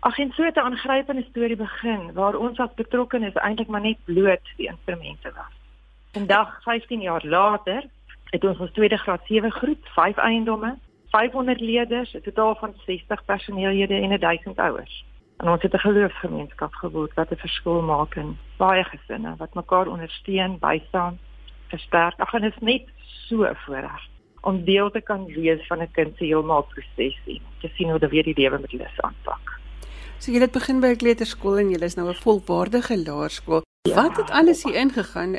Ag 0.00 0.18
en 0.18 0.32
so 0.32 0.42
'n 0.42 0.58
aangrypende 0.58 1.26
storie 1.30 1.56
begin 1.56 2.12
waar 2.12 2.34
ons 2.34 2.58
as 2.58 2.74
betrokkenes 2.74 3.34
eintlik 3.34 3.68
maar 3.68 3.80
net 3.80 4.04
bloot 4.04 4.46
die 4.56 4.66
instrumente 4.66 5.32
was. 5.34 5.54
Vandag 6.12 6.62
15 6.62 7.00
jaar 7.00 7.26
later 7.26 7.84
het 8.24 8.44
ons 8.44 8.58
ons 8.58 8.72
tweede 8.72 8.96
graad 8.96 9.20
7 9.24 9.52
groep, 9.52 9.86
5 9.86 10.16
eiendomme, 10.16 10.78
500 11.08 11.60
leerders, 11.60 12.14
'n 12.14 12.20
totaal 12.20 12.54
van 12.54 12.74
60 12.86 13.24
personeellede 13.24 13.94
en 13.94 14.20
1000 14.20 14.58
ouers. 14.58 15.04
En 15.40 15.48
ons 15.48 15.62
het 15.62 15.72
'n 15.74 15.86
geloofsgemeenskap 15.86 16.72
geword 16.74 17.14
wat 17.14 17.30
'n 17.30 17.36
verskil 17.46 17.82
maak 17.82 18.14
in 18.14 18.38
baie 18.56 18.84
gesinne 18.84 19.34
wat 19.36 19.54
mekaar 19.54 19.86
ondersteun, 19.86 20.58
bystaan, 20.58 21.18
versterk. 21.68 22.20
Ag 22.20 22.32
en 22.34 22.40
dit 22.40 22.52
is 22.52 22.62
net 22.62 22.84
so 23.28 23.44
'n 23.44 23.56
voorreg 23.64 24.02
om 24.40 24.64
deel 24.64 24.90
te 24.90 25.00
kan 25.00 25.26
wees 25.26 25.66
van 25.66 25.80
'n 25.80 25.90
kind 25.92 26.16
se 26.16 26.24
heeltemal 26.24 26.62
proses 26.62 27.16
en 27.26 27.40
te 27.60 27.68
sien 27.74 27.90
hoe 27.90 27.98
dit 27.98 28.10
weer 28.10 28.22
die 28.22 28.38
lewe 28.40 28.58
met 28.58 28.72
lus 28.72 29.00
aanpak. 29.00 29.58
So 30.18 30.32
jy 30.32 30.40
het 30.40 30.52
begin 30.52 30.80
by 30.80 30.86
'n 30.86 30.96
kleuterskool 30.96 31.58
en 31.58 31.70
jy 31.70 31.82
is 31.82 31.94
nou 31.94 32.08
'n 32.08 32.14
volwaardige 32.14 32.96
laerskool. 33.06 33.62
Ja, 33.82 33.94
Wat 33.94 34.16
het 34.16 34.30
alles 34.30 34.62
hier 34.64 34.74
ingegaan? 34.74 35.32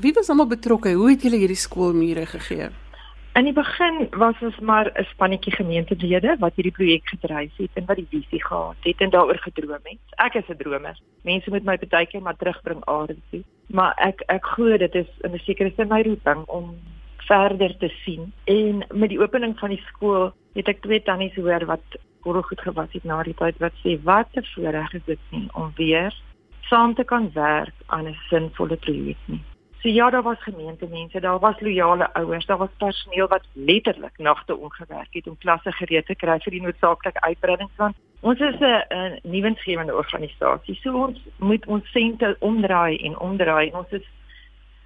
Wie 0.00 0.12
was 0.12 0.28
almal 0.28 0.46
betrokke? 0.46 0.92
Hoe 0.92 1.10
het 1.10 1.22
julle 1.22 1.36
hierdie 1.36 1.56
skoolmure 1.56 2.26
gegee? 2.26 2.68
In 3.38 3.44
die 3.46 3.52
begin 3.54 4.08
was 4.18 4.40
ons 4.42 4.58
maar 4.58 4.90
'n 4.94 5.04
spannetjie 5.04 5.52
gemeentelede 5.52 6.36
wat 6.38 6.54
hierdie 6.54 6.72
projek 6.78 7.08
gedryf 7.08 7.56
het 7.56 7.70
en 7.74 7.84
wat 7.86 7.96
die 7.96 8.10
visie 8.10 8.42
gehad 8.44 8.76
het 8.82 9.00
en 9.00 9.10
daaroor 9.10 9.38
gedroom 9.38 9.84
het. 9.84 10.00
Ek 10.16 10.34
is 10.34 10.48
'n 10.48 10.56
dromer. 10.56 10.98
Mense 11.22 11.50
moet 11.50 11.64
my 11.64 11.76
baie 11.88 12.06
keer 12.06 12.22
maar 12.22 12.36
terugbring 12.36 12.84
aarde 12.84 13.16
toe. 13.30 13.42
Maar 13.66 13.92
ek 13.96 14.22
ek 14.26 14.44
glo 14.44 14.76
dit 14.76 14.94
is 14.94 15.06
in 15.20 15.34
'n 15.34 15.38
sekere 15.38 15.72
sin 15.76 15.88
my 15.88 16.02
roeping 16.02 16.44
om 16.46 16.78
verder 17.16 17.76
te 17.76 17.88
sien. 18.04 18.32
En 18.44 18.84
met 18.94 19.08
die 19.08 19.20
opening 19.20 19.58
van 19.58 19.68
die 19.68 19.84
skool 19.86 20.32
het 20.54 20.68
ek 20.68 20.82
twee 20.82 21.02
tannies 21.02 21.34
hoor 21.34 21.66
wat 21.66 21.86
baie 22.22 22.42
goed 22.42 22.60
gewas 22.60 22.92
het 22.92 23.04
na 23.04 23.22
die 23.22 23.34
tyd 23.34 23.58
wat 23.58 23.72
sê 23.84 24.02
wat 24.02 24.28
'n 24.34 24.44
voorreg 24.54 24.94
is 24.94 25.04
dit 25.04 25.18
nie 25.30 25.48
om 25.54 25.72
weer 25.76 26.14
saam 26.60 26.94
te 26.94 27.04
kan 27.04 27.30
werk 27.32 27.74
aan 27.86 28.06
'n 28.08 28.18
sinvolle 28.28 28.76
projek 28.76 29.22
nie. 29.26 29.42
So 29.82 29.88
ja, 29.88 30.10
daar 30.10 30.22
was 30.22 30.42
gemeentemense, 30.42 31.20
daar 31.20 31.38
was 31.38 31.60
loyale 31.60 32.12
ouers, 32.12 32.46
daar 32.46 32.56
was 32.56 32.68
personeel 32.76 33.28
wat 33.28 33.44
letterlik 33.52 34.18
nagte 34.18 34.56
ongewerk 34.56 35.08
het 35.10 35.26
om 35.26 35.38
klasse 35.38 35.72
gereed 35.72 36.06
te 36.06 36.14
kry 36.14 36.38
vir 36.42 36.50
die 36.56 36.62
noodsaaklike 36.62 37.20
uitbreidings 37.20 37.76
want 37.76 37.96
ons 38.20 38.40
is 38.40 38.58
'n 38.58 39.20
nuwensgewende 39.22 39.94
organisasie. 39.94 40.74
So 40.82 41.04
ons 41.06 41.18
moet 41.38 41.66
ons 41.66 41.90
sente 41.90 42.36
omdraai 42.38 42.96
en 42.96 43.18
omdraai 43.18 43.70
ons 43.72 43.90
is 43.90 44.06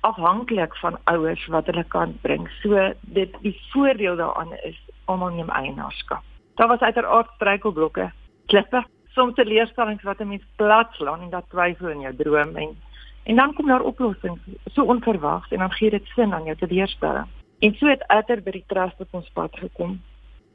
afhanklik 0.01 0.77
van 0.77 0.99
ouers 1.05 1.47
wat 1.47 1.67
hulle 1.67 1.85
kan 1.85 2.19
bring. 2.21 2.49
So 2.63 2.93
dit 3.01 3.35
die 3.41 3.61
voordeel 3.73 4.17
daaraan 4.17 4.53
is 4.63 4.81
almal 5.05 5.31
neem 5.31 5.51
eienaarskap. 5.51 6.23
Daar 6.55 6.69
was 6.69 6.81
uiteraard 6.81 7.31
struikelblokke, 7.35 8.13
klippe, 8.47 8.85
soms 9.15 9.35
teleurstellings 9.35 10.03
wat 10.03 10.21
'n 10.21 10.29
mens 10.29 10.45
platslaan 10.57 11.21
en 11.21 11.31
dat 11.31 11.49
twyfel 11.49 11.89
in 11.89 12.01
jou 12.01 12.15
droom 12.17 12.57
en 12.57 12.77
en 13.23 13.37
dan 13.37 13.55
kom 13.55 13.67
daar 13.67 13.83
oplossings 13.83 14.41
so 14.73 14.83
onverwags 14.83 15.51
en 15.51 15.59
dan 15.59 15.73
gee 15.73 15.91
dit 15.91 16.07
sin 16.15 16.35
aan 16.35 16.45
jou 16.45 16.57
teleurstelling. 16.57 17.27
En 17.59 17.75
so 17.75 17.87
het 17.87 18.05
Utter 18.09 18.43
by 18.43 18.51
die 18.51 18.65
trust 18.67 19.01
op 19.01 19.15
ons 19.15 19.31
pad 19.33 19.55
gekom. 19.57 20.01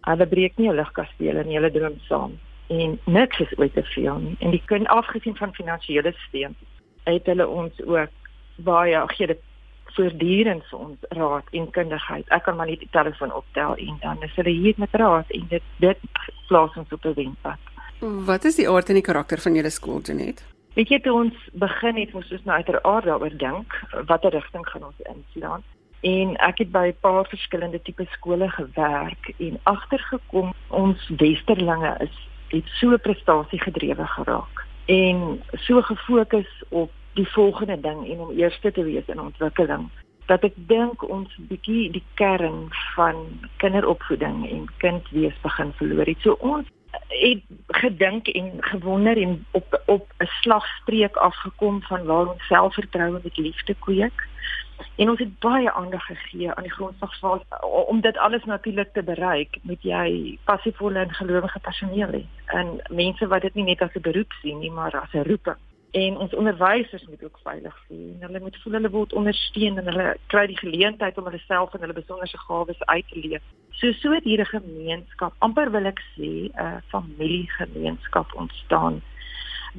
Hulle 0.01 0.27
breek 0.27 0.57
nie 0.57 0.69
'n 0.69 0.75
ligkasteel 0.75 1.37
in 1.37 1.53
hulle 1.55 1.71
droom 1.71 1.99
saam 2.07 2.39
en 2.67 2.99
niks 3.05 3.39
is 3.39 3.57
ooit 3.57 3.73
te 3.73 3.83
veel 3.83 4.17
nie. 4.17 4.35
En 4.39 4.51
die 4.51 4.63
kind 4.65 4.87
afgesien 4.87 5.35
van 5.35 5.53
finansiële 5.53 6.13
steun 6.27 6.55
het 7.03 7.25
hulle 7.25 7.47
ons 7.47 7.83
ook 7.85 8.09
baie 8.55 9.03
gee 9.07 9.27
dit 9.27 9.39
voortdurend 9.95 10.65
vir 10.69 10.79
ons 10.79 10.99
raad 11.09 11.47
en 11.51 11.69
kundigheid. 11.71 12.27
Ek 12.29 12.43
kan 12.43 12.55
maar 12.55 12.67
net 12.67 12.83
die 12.83 12.91
telefoon 12.91 13.33
optel 13.33 13.75
en 13.75 13.97
dan 14.01 14.23
is 14.23 14.35
hulle 14.35 14.53
hier 14.53 14.73
met 14.77 14.91
raad 14.91 15.29
en 15.29 15.47
dit 15.49 15.63
dit 15.79 15.97
plaas 16.47 16.75
ons 16.75 16.91
op 16.91 17.05
'n 17.05 17.13
wenpad. 17.13 17.59
Wat 17.99 18.43
is 18.45 18.55
die 18.55 18.69
aard 18.69 18.89
en 18.89 18.99
die 18.99 19.09
karakter 19.09 19.39
van 19.39 19.55
julle 19.55 19.69
skool 19.69 20.01
Janet? 20.01 20.56
Weet 20.77 20.91
jy 20.93 20.97
toe 21.01 21.13
ons 21.17 21.37
begin 21.57 21.97
het, 21.97 22.11
ons 22.13 22.27
nou 22.45 22.53
uiteraard 22.53 23.07
daaroor 23.09 23.33
dink 23.41 23.73
watter 24.05 24.35
rigting 24.35 24.65
gaan 24.69 24.83
ons 24.85 25.07
inslaan. 25.09 25.63
En 26.05 26.35
ek 26.45 26.61
het 26.61 26.69
by 26.71 26.83
'n 26.91 27.01
paar 27.01 27.25
verskillende 27.25 27.81
tipe 27.81 28.05
skole 28.11 28.49
gewerk 28.49 29.33
en 29.39 29.57
agtergekom 29.63 30.53
ons 30.69 31.09
westerlinge 31.17 31.95
is 32.05 32.13
het 32.53 32.67
so 32.77 32.97
prestasiegedrewe 32.97 34.05
geraak 34.05 34.65
en 34.85 35.41
so 35.65 35.81
gefokus 35.81 36.63
op 36.69 36.91
die 37.13 37.27
volgende 37.27 37.79
ding 37.79 38.05
en 38.11 38.19
om 38.19 38.37
eerste 38.37 38.71
te 38.71 38.83
wees 38.83 39.07
in 39.07 39.21
ontwikkeling 39.21 39.89
dat 40.25 40.43
ek 40.43 40.53
dink 40.55 41.03
ons 41.09 41.37
bietjie 41.49 41.91
die 41.91 42.05
kern 42.13 42.69
van 42.95 43.15
kinderopvoeding 43.57 44.49
en 44.49 44.69
kindwees 44.77 45.41
begin 45.41 45.73
verloor 45.73 46.05
het. 46.05 46.19
So 46.21 46.37
ons 46.39 46.67
het 47.07 47.41
gedink 47.67 48.27
en 48.27 48.51
gewonder 48.59 49.17
en 49.21 49.45
op 49.51 49.81
op 49.85 50.13
'n 50.17 50.25
slagstreek 50.25 51.15
afgekom 51.15 51.81
van 51.81 52.05
waar 52.05 52.27
ons 52.27 52.47
selfvertroue 52.47 53.19
met 53.23 53.37
liefde 53.37 53.75
kweek. 53.79 54.27
En 54.95 55.09
ons 55.09 55.19
het 55.19 55.39
baie 55.39 55.71
aandag 55.71 56.05
gegee 56.05 56.53
aan 56.53 56.63
die 56.63 56.71
grondslagsfase 56.71 57.45
om 57.87 58.01
dit 58.01 58.17
alles 58.17 58.43
natuurlik 58.43 58.93
te 58.93 59.03
bereik, 59.03 59.57
moet 59.61 59.81
jy 59.81 60.37
passievolle 60.43 60.99
en 60.99 61.13
gelowige 61.13 61.59
personeel 61.59 62.11
hê. 62.11 62.25
En 62.45 62.81
mense 62.89 63.27
wat 63.27 63.41
dit 63.41 63.53
nie 63.53 63.63
net 63.63 63.81
as 63.81 63.93
'n 63.93 64.01
beroep 64.01 64.31
sien 64.31 64.59
nie, 64.59 64.71
maar 64.71 64.99
as 64.99 65.13
'n 65.13 65.27
roeping 65.29 65.57
en 65.91 66.17
ons 66.17 66.33
onderwysers 66.35 67.07
moet 67.07 67.23
ook 67.23 67.39
veilig 67.43 67.77
voel 67.87 68.11
en 68.13 68.21
hulle 68.27 68.39
moet 68.39 68.57
voel 68.61 68.73
hulle 68.73 68.89
word 68.89 69.13
ondersteun 69.13 69.77
en 69.77 69.85
hulle 69.85 70.07
kry 70.33 70.45
die 70.51 70.57
geleentheid 70.57 71.17
om 71.17 71.29
hulle 71.29 71.43
self 71.45 71.73
en 71.73 71.85
hulle 71.85 71.93
besonderse 71.93 72.37
gawes 72.37 72.83
uit 72.85 73.07
te 73.07 73.19
leef. 73.19 73.45
So 73.77 73.91
so 74.01 74.11
het 74.11 74.23
hier 74.23 74.41
'n 74.41 74.45
gemeenskap, 74.45 75.33
amper 75.39 75.71
wil 75.71 75.85
ek 75.85 76.01
sê 76.15 76.49
'n 76.53 76.81
familiegemeenskap 76.89 78.33
ontstaan 78.33 79.01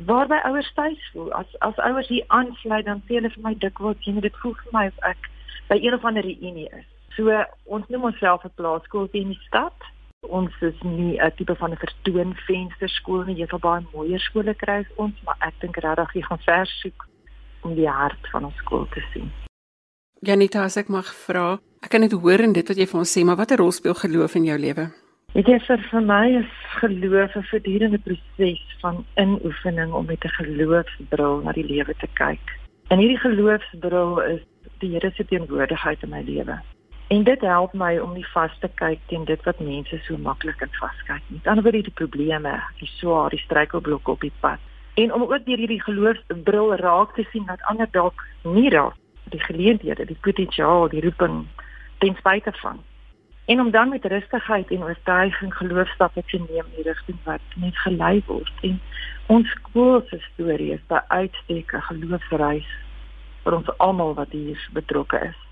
waarby 0.07 0.39
ouers 0.45 0.73
tuis 0.75 1.11
voel. 1.13 1.33
As 1.33 1.59
as 1.59 1.77
ouers 1.77 2.09
hier 2.09 2.25
aansluit 2.27 2.85
dan 2.85 3.03
sê 3.07 3.15
hulle 3.15 3.31
vir 3.31 3.43
my 3.43 3.55
dikwels 3.55 4.05
jy 4.05 4.13
moet 4.13 4.23
dit 4.23 4.37
voel 4.43 4.55
vir 4.55 4.73
my 4.73 4.87
of 4.87 4.99
ek 5.11 5.31
by 5.69 5.79
een 5.83 5.95
of 5.95 6.05
ander 6.05 6.23
reunie 6.23 6.69
is. 6.69 6.87
So 7.17 7.45
ons 7.65 7.89
noem 7.89 8.05
onsself 8.11 8.45
'n 8.45 8.55
plaaskool 8.55 9.09
in 9.13 9.29
die 9.29 9.45
stad 9.47 9.75
Ons 10.27 10.51
is 10.61 10.75
nie 10.83 11.17
'n 11.23 11.33
tipe 11.37 11.55
van 11.55 11.71
'n 11.71 11.77
vertoonvensterskool 11.77 13.25
nie. 13.25 13.37
Jy 13.37 13.47
sal 13.47 13.59
baie 13.59 13.87
mooier 13.93 14.21
skole 14.21 14.55
kry 14.55 14.79
as 14.83 14.97
ons, 14.97 15.15
maar 15.25 15.37
ek 15.39 15.55
dink 15.61 15.77
regtig 15.77 16.13
jy 16.15 16.23
gaan 16.23 16.39
vers 16.39 16.81
soek 16.81 17.07
om 17.63 17.75
die 17.75 17.89
hart 17.89 18.29
van 18.33 18.45
ons 18.45 18.57
skool 18.57 18.87
te 18.89 19.03
sien. 19.13 19.31
Janita, 20.21 20.65
as 20.65 20.77
ek 20.77 20.89
mag 20.89 21.07
vra, 21.15 21.59
ek 21.83 21.91
kan 21.91 22.01
net 22.01 22.13
hoor 22.13 22.41
in 22.43 22.53
dit 22.53 22.69
wat 22.69 22.79
jy 22.79 22.87
vir 22.91 23.01
ons 23.01 23.13
sê, 23.17 23.25
maar 23.25 23.39
watter 23.39 23.61
rol 23.61 23.73
speel 23.73 23.95
geloof 23.95 24.35
in 24.35 24.49
jou 24.49 24.59
lewe? 24.59 24.89
Dit 25.35 25.49
is 25.53 25.67
vir, 25.69 25.83
vir 25.91 26.01
my 26.01 26.25
is 26.41 26.53
geloof 26.81 27.37
'n 27.37 27.45
voortdurende 27.51 27.99
proses 27.99 28.63
van 28.81 29.05
inoefening 29.17 29.93
om 29.93 30.07
met 30.07 30.25
'n 30.25 30.37
geloofsbril 30.41 31.43
na 31.45 31.53
die 31.53 31.67
lewe 31.67 31.95
te 31.99 32.09
kyk. 32.15 32.45
En 32.89 32.99
hierdie 32.99 33.21
geloofsbril 33.21 34.21
is 34.21 34.43
die 34.79 34.91
Here 34.91 35.11
se 35.15 35.25
teenwoordigheid 35.25 36.03
in 36.03 36.09
my 36.09 36.23
lewe. 36.23 36.59
En 37.09 37.25
dit 37.25 37.41
help 37.41 37.73
my 37.73 37.99
om 37.99 38.13
nie 38.13 38.27
vas 38.35 38.59
te 38.61 38.69
kyk 38.75 38.99
teen 39.07 39.25
dit 39.25 39.45
wat 39.45 39.61
mense 39.61 39.99
so 40.07 40.17
maklik 40.17 40.61
in 40.61 40.73
vaskyk 40.81 41.23
nie. 41.29 41.41
Dan 41.43 41.63
word 41.63 41.85
die 41.85 41.99
probleme, 42.01 42.63
die 42.79 42.91
swaar, 42.99 43.31
die 43.31 43.39
struikelblokke 43.39 44.11
op 44.11 44.21
die 44.21 44.33
pad. 44.41 44.59
En 44.95 45.13
om 45.13 45.23
ook 45.23 45.45
deur 45.45 45.57
hierdie 45.57 45.83
geloofsbril 45.83 46.75
raak 46.75 47.15
te 47.15 47.25
sien 47.33 47.47
dat 47.47 47.63
ander 47.63 47.89
dalk 47.91 48.27
nie 48.43 48.71
raak 48.71 48.95
die 49.31 49.41
geleenthede, 49.41 50.05
die 50.05 50.19
potensiaal, 50.21 50.89
die 50.89 51.01
roeping 51.01 51.47
ten 51.99 52.15
spyte 52.19 52.53
van. 52.53 52.83
En 53.47 53.61
om 53.61 53.71
dan 53.71 53.89
met 53.89 54.05
rustigheid 54.05 54.71
en 54.71 54.83
oortuiging 54.83 55.55
geloofstappe 55.55 56.23
te 56.27 56.39
neem 56.39 56.67
in 56.67 56.77
die 56.77 56.89
rigting 56.91 57.19
wat 57.25 57.41
net 57.57 57.77
gelei 57.77 58.23
word. 58.27 58.53
En 58.61 58.81
ons 59.27 59.51
skool 59.51 60.03
se 60.07 60.21
storie 60.33 60.73
is 60.73 60.87
by 60.87 61.01
uitstek 61.09 61.73
'n 61.73 61.89
geloofsreis 61.91 62.71
vir 63.43 63.55
ons 63.55 63.79
almal 63.79 64.15
wat 64.15 64.31
hier 64.31 64.69
betrokke 64.73 65.21
is 65.29 65.49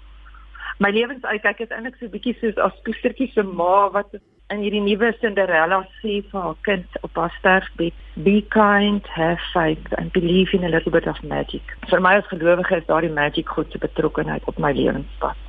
my 0.79 0.91
lewensuitkyk 0.93 1.61
is 1.65 1.71
eintlik 1.73 1.95
so 1.97 2.13
bietjie 2.13 2.35
soos 2.41 2.59
as 2.61 2.81
poestertjie 2.85 3.31
se 3.33 3.45
ma 3.61 3.89
wat 3.95 4.19
in 4.53 4.61
hierdie 4.61 4.83
nuwe 4.85 5.13
Cinderella 5.23 5.79
sê 6.03 6.19
vir 6.33 6.43
haar 6.43 6.59
kind 6.69 6.99
op 7.09 7.17
haar 7.21 7.33
sterfbed 7.39 8.05
be 8.27 8.37
kind 8.57 9.09
have 9.15 9.49
faith 9.55 9.97
and 9.97 10.13
believe 10.19 10.53
in 10.59 10.69
a 10.69 10.73
little 10.75 10.93
bit 10.99 11.09
of 11.13 11.23
magic 11.33 11.75
vir 11.93 12.05
my 12.09 12.17
as 12.21 12.29
gelowige 12.33 12.81
is 12.81 12.89
daardie 12.93 13.13
magic 13.23 13.57
goed 13.57 13.73
se 13.73 13.81
betrokkenheid 13.89 14.53
op 14.53 14.61
my 14.67 14.73
lewenspad 14.77 15.46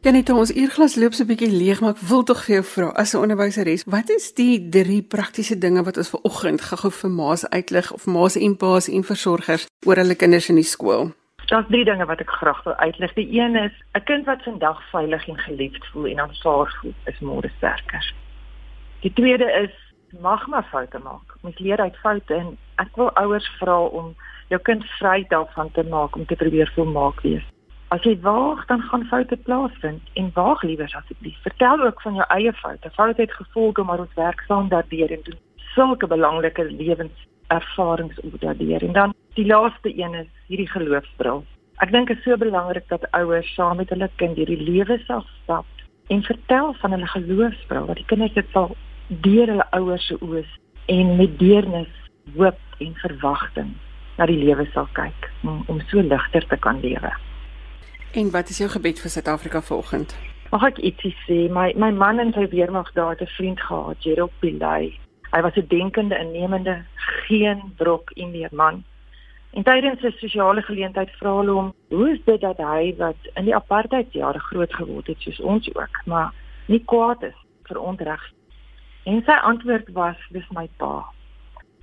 Janita, 0.00 0.32
ons 0.32 0.48
uurglas 0.56 0.94
loop 0.96 1.12
so 1.12 1.24
'n 1.24 1.28
bietjie 1.28 1.52
leeg, 1.52 1.80
maar 1.80 1.92
ek 1.92 2.08
wil 2.08 2.22
tog 2.24 2.38
vir 2.44 2.54
jou 2.54 2.64
vra 2.64 2.88
as 3.02 3.12
'n 3.12 3.20
onderwyseres, 3.20 3.84
wat 3.84 4.08
is 4.08 4.32
die 4.32 4.68
drie 4.68 5.02
praktiese 5.02 5.58
dinge 5.58 5.82
wat 5.84 5.96
ons 5.96 6.08
ver 6.08 6.20
oggend 6.22 6.60
gou-gou 6.60 6.90
vir 6.90 7.10
ma's 7.10 7.44
uitlig 7.50 7.92
of 7.92 8.06
ma's 8.06 8.36
en 8.36 8.56
pa's 8.56 8.88
en 8.88 9.04
versorgers 9.04 9.66
oor 9.86 9.96
hulle 9.96 10.14
kinders 10.14 10.48
in 10.48 10.54
die 10.54 10.70
skool? 10.74 11.12
Daar's 11.50 11.68
drie 11.68 11.84
dinge 11.84 12.06
wat 12.06 12.20
ek 12.20 12.30
graag 12.30 12.64
wil 12.64 12.74
uitlig. 12.74 13.12
Die 13.14 13.28
een 13.40 13.56
is 13.56 13.72
'n 13.92 14.04
kind 14.04 14.24
wat 14.24 14.42
vandag 14.42 14.80
veilig 14.90 15.28
en 15.28 15.38
geliefd 15.38 15.86
voel 15.92 16.06
en 16.06 16.20
aanvaar 16.20 16.76
voel, 16.80 16.94
is 17.04 17.20
môre 17.20 17.50
sterker. 17.56 18.14
Die 19.00 19.12
tweede 19.12 19.52
is 19.64 19.74
mag 20.20 20.46
maar 20.46 20.66
foute 20.70 20.98
maak. 20.98 21.36
Mens 21.42 21.58
leer 21.58 21.78
uit 21.78 21.96
foute 21.96 22.34
en 22.34 22.56
ek 22.76 22.96
wil 22.96 23.10
ouers 23.16 23.48
vra 23.58 23.84
om 23.84 24.14
jou 24.48 24.60
kind 24.62 24.84
vry 24.84 25.26
daarvan 25.28 25.70
te 25.72 25.82
maak 25.82 26.16
om 26.16 26.26
te 26.26 26.36
probeer 26.36 26.72
volmaak 26.74 27.20
wees. 27.20 27.44
As 27.90 28.04
jy 28.06 28.12
waag, 28.22 28.66
dan 28.70 28.82
gaan 28.86 29.04
foute 29.10 29.36
plaasvind 29.36 30.02
en 30.14 30.30
waag 30.34 30.62
liewer 30.62 30.92
asseblief. 30.94 31.38
Vertel 31.42 31.80
ook 31.82 32.00
van 32.00 32.14
jou 32.14 32.26
eie 32.28 32.52
foute. 32.52 32.90
Foute 32.90 33.20
het 33.20 33.32
gevolge, 33.32 33.82
maar 33.82 33.98
ons 33.98 34.14
werk 34.14 34.44
saam 34.46 34.68
daardeur 34.68 35.10
en 35.10 35.22
doen 35.22 35.38
sulke 35.74 36.06
belangrike 36.06 36.64
lewenservarings 36.70 38.20
op 38.20 38.40
daardeur. 38.40 38.82
En 38.82 38.92
dan 38.92 39.14
die 39.34 39.46
laaste 39.46 39.98
een 39.98 40.14
is 40.14 40.28
hierdie 40.46 40.70
geloofsbril. 40.70 41.42
Ek 41.82 41.90
dink 41.90 42.12
dit 42.12 42.18
is 42.18 42.22
so 42.22 42.36
belangrik 42.36 42.86
dat 42.92 43.06
ouers 43.10 43.54
saam 43.54 43.80
met 43.82 43.90
hulle 43.90 44.10
kind 44.22 44.38
hierdie 44.38 44.60
lewe 44.60 44.98
sal 45.06 45.24
stap 45.42 45.66
en 46.14 46.22
vertel 46.22 46.74
van 46.82 46.94
hulle 46.94 47.08
geloofsbril 47.10 47.86
wat 47.88 47.98
die 47.98 48.06
kinders 48.12 48.34
dit 48.34 48.54
sal 48.54 48.74
deur 49.26 49.50
hulle 49.50 49.66
ouers 49.78 50.06
se 50.10 50.18
oë 50.22 50.44
en 50.94 51.16
met 51.16 51.38
deernis, 51.38 51.90
hoop 52.36 52.78
en 52.78 52.94
verwagting 53.02 53.74
na 54.18 54.26
die 54.30 54.38
lewe 54.38 54.66
sal 54.74 54.86
kyk 54.98 55.30
om, 55.42 55.64
om 55.66 55.82
so 55.90 56.02
ligter 56.02 56.46
te 56.46 56.58
kan 56.58 56.78
lewe. 56.82 57.10
En 58.12 58.30
wat 58.30 58.48
is 58.48 58.58
jou 58.58 58.70
gebed 58.70 59.00
vir 59.00 59.10
Suid-Afrika 59.10 59.60
vanoggend? 59.62 60.16
Mag 60.50 60.64
ek 60.66 60.78
ietsie 60.82 61.12
sê? 61.28 61.44
My 61.46 61.70
my 61.78 61.92
man 61.94 62.18
en 62.18 62.32
sy 62.34 62.48
weermag 62.50 62.88
daar 62.96 63.14
het 63.14 63.22
'n 63.22 63.34
vriend 63.38 63.60
gehad, 63.60 63.96
Gerald 64.02 64.32
Pillay. 64.40 64.98
Hy 65.30 65.40
was 65.40 65.54
'n 65.54 65.66
denkende, 65.68 66.18
innemende, 66.18 66.82
geen 67.26 67.72
brok 67.76 68.10
Indiër 68.10 68.50
man. 68.52 68.82
En 69.50 69.62
tydens 69.62 70.02
'n 70.02 70.10
sosiale 70.18 70.62
geleentheid 70.62 71.10
vra 71.10 71.36
hulle 71.36 71.50
hom, 71.50 71.74
"Hoe 71.88 72.10
is 72.10 72.20
dit 72.24 72.40
dat 72.40 72.56
hy 72.56 72.94
wat 72.98 73.20
in 73.34 73.44
die 73.44 73.54
apartheidjare 73.54 74.38
groot 74.38 74.74
geword 74.74 75.06
het 75.06 75.20
soos 75.20 75.40
ons 75.40 75.74
ook, 75.74 76.02
maar 76.04 76.32
nie 76.66 76.82
kwaad 76.84 77.22
is 77.22 77.38
vir 77.62 77.80
onreg?" 77.80 78.32
En 79.04 79.22
sy 79.22 79.38
antwoord 79.42 79.92
was, 79.92 80.16
"Dis 80.30 80.50
my 80.50 80.68
pa. 80.76 81.04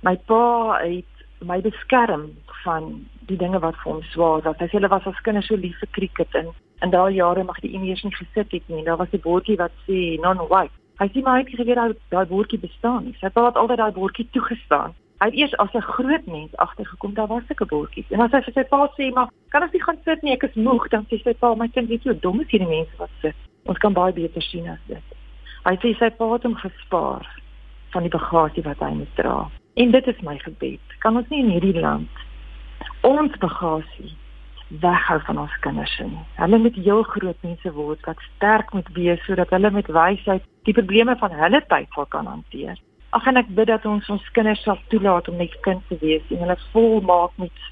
My 0.02 0.16
pa 0.16 0.78
het 0.82 1.17
my 1.40 1.60
beskerm 1.60 2.30
van 2.64 3.06
die 3.28 3.36
dinge 3.36 3.58
wat 3.58 3.76
vir 3.82 3.92
hom 3.92 4.02
swaar 4.12 4.42
was. 4.42 4.56
Hy 4.58 4.66
sê 4.66 4.78
hulle 4.78 4.90
was 4.92 5.06
as 5.06 5.20
kinders 5.26 5.46
so 5.46 5.56
lief 5.56 5.78
vir 5.80 5.90
cricket 5.92 6.34
en 6.34 6.52
in 6.82 6.90
daai 6.94 7.14
jare 7.14 7.44
mag 7.44 7.60
die 7.60 7.72
Indiërs 7.74 8.04
nie 8.04 8.14
gesit 8.14 8.52
het 8.52 8.68
nie. 8.68 8.84
Daar 8.84 8.96
was 8.96 9.12
'n 9.12 9.22
bordjie 9.22 9.56
wat 9.56 9.72
sê 9.86 10.18
non-white. 10.20 10.74
Hy 10.98 11.08
sê 11.08 11.22
maar 11.22 11.38
hy 11.38 11.44
het 11.44 11.54
geweet 11.54 11.76
daai 11.76 11.94
daai 12.10 12.26
bordjie 12.26 12.58
bestaan 12.58 13.04
nie. 13.04 13.16
Sy 13.20 13.26
het 13.26 13.36
altyd 13.36 13.78
daai 13.78 13.92
bordjie 13.92 14.28
toegestaan. 14.32 14.94
Hy 15.20 15.26
het 15.26 15.34
eers 15.34 15.56
as 15.56 15.74
'n 15.74 15.80
groot 15.80 16.26
mens 16.26 16.56
agtergekom 16.56 17.14
daar 17.14 17.26
was 17.26 17.46
sulke 17.46 17.66
bordjies. 17.66 18.10
En 18.10 18.20
as 18.20 18.30
hy 18.30 18.40
vir 18.40 18.54
sy 18.54 18.64
pa 18.64 18.90
sê 18.98 19.12
maar 19.14 19.28
kan 19.50 19.62
ons 19.62 19.72
nie 19.72 19.82
gaan 19.82 19.98
sit 20.04 20.22
nie, 20.22 20.32
ek 20.32 20.42
is 20.42 20.54
moeg, 20.54 20.88
dan 20.88 21.06
sê 21.10 21.22
sy 21.22 21.34
pa 21.34 21.54
my 21.54 21.68
kind 21.68 21.90
is 21.90 22.02
so 22.02 22.14
dom 22.14 22.40
as 22.40 22.46
hierdie 22.50 22.68
mense 22.68 22.96
wat 22.98 23.10
sit. 23.20 23.34
Ons 23.66 23.78
kan 23.78 23.92
baie 23.92 24.12
beter 24.12 24.42
sien 24.42 24.68
as 24.68 24.78
dit. 24.86 25.02
Hy 25.64 25.76
sê 25.76 25.98
sy 25.98 26.10
pa 26.10 26.32
het 26.32 26.42
hom 26.42 26.54
gespaar 26.54 27.26
van 27.90 28.02
die 28.02 28.10
bagasie 28.10 28.62
wat 28.62 28.78
hy 28.78 28.90
moet 28.94 29.16
dra. 29.16 29.50
En 29.78 29.90
dit 29.90 30.06
is 30.06 30.20
my 30.26 30.38
gebed. 30.42 30.96
Kan 30.98 31.16
ons 31.16 31.28
nie 31.30 31.44
in 31.44 31.52
hierdie 31.54 31.78
land 31.80 32.24
ons 33.06 33.36
bagasie 33.38 34.10
weghou 34.82 35.18
van 35.26 35.38
ons 35.38 35.54
kinders 35.64 35.94
nie. 36.02 36.24
Hulle 36.36 36.58
moet 36.58 36.76
heel 36.76 37.02
groot 37.02 37.46
mense 37.46 37.72
word 37.72 38.02
wat 38.06 38.20
sterk 38.34 38.72
moet 38.76 38.88
wees 38.96 39.22
sodat 39.26 39.52
hulle 39.54 39.70
met 39.72 39.88
wysheid 39.94 40.44
die 40.68 40.74
probleme 40.76 41.16
van 41.20 41.32
hulle 41.32 41.62
tyd 41.70 41.88
sal 41.94 42.08
kan 42.12 42.26
hanteer. 42.28 42.76
Ag 43.16 43.30
en 43.30 43.40
ek 43.40 43.48
bid 43.56 43.70
dat 43.70 43.86
ons 43.88 44.08
ons 44.12 44.30
kinders 44.36 44.60
sal 44.66 44.80
toelaat 44.92 45.30
om 45.30 45.38
net 45.40 45.54
kind 45.64 45.80
te 45.88 45.96
wees 46.02 46.26
en 46.34 46.44
hulle 46.44 46.58
volmaak 46.74 47.38
met 47.40 47.64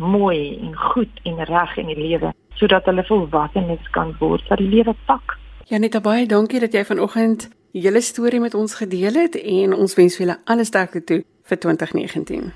mooi 0.00 0.56
en 0.58 0.74
goed 0.74 1.22
en 1.28 1.44
reg 1.52 1.76
in 1.78 1.92
die 1.92 2.00
lewe 2.00 2.32
sodat 2.58 2.88
hulle 2.90 3.04
volwassenes 3.06 3.86
kan 3.94 4.16
word 4.18 4.42
vir 4.48 4.64
die 4.64 4.72
lewe 4.74 4.96
pak. 5.06 5.36
Janita 5.70 6.00
baie 6.02 6.26
dankie 6.26 6.60
dat 6.60 6.74
jy 6.74 6.82
vanoggend 6.88 7.50
hele 7.76 8.00
storie 8.02 8.40
met 8.42 8.56
ons 8.58 8.74
gedeel 8.80 9.20
het 9.22 9.38
en 9.38 9.76
ons 9.76 9.94
wens 9.94 10.18
julle 10.18 10.40
alles 10.50 10.72
sterkte 10.72 11.04
toe 11.04 11.22
vir 11.50 11.58
2019. 11.58 12.52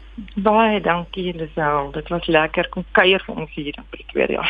Baie 0.47 0.81
dankie 0.81 1.33
Lisel, 1.35 1.91
dit 1.93 2.09
was 2.15 2.27
lekker 2.27 2.71
kom 2.75 2.87
kuier 2.93 3.23
vir 3.27 3.43
ons 3.43 3.51
hier 3.59 3.75
in 3.75 3.91
Pretoria. 3.91 4.47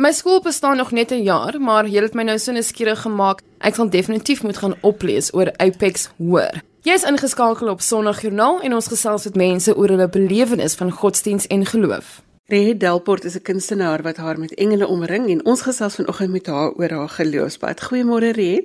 My 0.00 0.12
skool 0.16 0.40
bestaan 0.40 0.76
nog 0.80 0.90
net 0.90 1.12
'n 1.12 1.22
jaar, 1.22 1.60
maar 1.60 1.86
jy 1.86 2.02
het 2.02 2.14
my 2.14 2.22
nou 2.22 2.38
so 2.38 2.52
nuuskierig 2.52 3.02
gemaak. 3.02 3.42
Ek 3.60 3.74
gaan 3.74 3.90
definitief 3.90 4.42
moet 4.42 4.56
gaan 4.56 4.74
oplees 4.80 5.34
oor 5.34 5.52
Apex 5.56 6.10
hoor. 6.18 6.62
Jy 6.82 6.92
is 6.92 7.04
ingeskakel 7.04 7.68
op 7.68 7.80
Sondagjoernaal 7.80 8.60
en 8.60 8.74
ons 8.74 8.88
gesels 8.88 9.24
met 9.24 9.36
mense 9.36 9.76
oor 9.76 9.88
hulle 9.88 10.08
belewenis 10.08 10.74
van 10.74 10.90
godsdiens 10.90 11.46
en 11.46 11.66
geloof. 11.66 12.22
Rehe 12.46 12.76
Delport 12.76 13.24
is 13.24 13.36
'n 13.36 13.42
kunstenaar 13.42 14.02
wat 14.02 14.16
haar 14.16 14.38
met 14.38 14.54
engele 14.54 14.86
omring 14.86 15.30
en 15.30 15.44
ons 15.44 15.62
gesels 15.62 15.94
vanoggend 15.94 16.30
met 16.30 16.46
haar 16.46 16.72
oor 16.72 16.90
haar 16.90 17.08
geloofspad. 17.08 17.82
Goeiemôre 17.82 18.32
Rehe. 18.32 18.64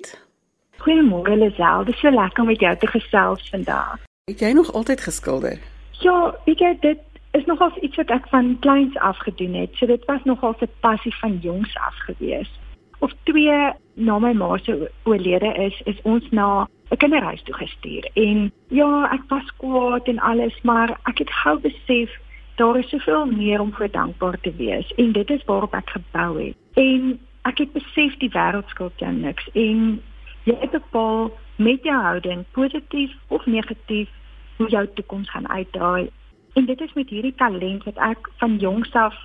Goeiemôre 0.77 1.37
Lisel, 1.37 1.85
dit 1.85 1.93
is 1.93 1.99
so 1.99 2.09
lekker 2.09 2.41
om 2.41 2.47
met 2.47 2.59
jou 2.59 2.77
te 2.77 2.87
gesels 2.87 3.49
vandag. 3.49 3.97
Het 4.27 4.39
jy 4.39 4.51
nog 4.51 4.73
altyd 4.73 5.01
geskilder? 5.01 5.59
Ja, 5.91 6.35
weet 6.45 6.59
jy 6.59 6.77
dit 6.79 6.99
is 7.31 7.45
nogals 7.45 7.75
iets 7.79 7.95
wat 7.95 8.09
ek 8.11 8.25
van 8.27 8.57
kleins 8.59 8.97
af 8.99 9.17
gedoen 9.23 9.53
het. 9.55 9.75
So 9.79 9.87
dit 9.87 10.03
was 10.05 10.23
nogals 10.23 10.59
'n 10.59 10.71
passie 10.79 11.15
van 11.15 11.37
jongs 11.41 11.75
af 11.75 11.95
gewees. 11.95 12.51
Of 12.99 13.13
twee 13.23 13.71
na 13.93 14.19
my 14.19 14.33
ma 14.33 14.57
se 14.57 14.91
oorlede 15.03 15.53
is, 15.53 15.81
is 15.85 16.01
ons 16.01 16.29
na 16.29 16.67
'n 16.89 16.97
kinderhuis 16.97 17.43
toe 17.43 17.53
gestuur. 17.53 18.09
En 18.13 18.51
ja, 18.67 19.11
ek 19.11 19.23
was 19.27 19.55
kwaad 19.57 20.07
en 20.07 20.19
alles, 20.19 20.61
maar 20.61 20.99
ek 21.03 21.17
het 21.17 21.31
gou 21.31 21.59
besef 21.59 22.19
daar 22.55 22.77
is 22.77 22.89
soveel 22.89 23.25
meer 23.25 23.59
om 23.59 23.73
voor 23.73 23.91
dankbaar 23.91 24.39
te 24.41 24.53
wees 24.55 24.93
en 24.95 25.11
dit 25.11 25.29
is 25.29 25.45
waarop 25.45 25.73
ek 25.73 25.89
gebou 25.89 26.45
het. 26.45 26.55
En 26.73 27.19
ek 27.41 27.57
het 27.57 27.71
besef 27.71 28.17
die 28.17 28.31
wêreld 28.31 28.67
skuld 28.67 28.99
jou 28.99 29.13
niks 29.13 29.49
en 29.53 30.01
jy 30.47 30.69
bepaal 30.71 31.31
met 31.55 31.83
jou 31.83 32.01
houding 32.01 32.45
positief 32.51 33.11
of 33.27 33.45
negatief 33.45 34.09
hoe 34.57 34.69
jou 34.69 34.87
toekoms 34.93 35.29
gaan 35.29 35.49
uitdraai. 35.49 36.09
En 36.53 36.65
dit 36.65 36.81
is 36.81 36.93
met 36.93 37.09
hierdie 37.09 37.35
talent 37.35 37.83
wat 37.83 37.97
ek 37.97 38.29
van 38.37 38.57
jongs 38.57 38.93
af 38.93 39.15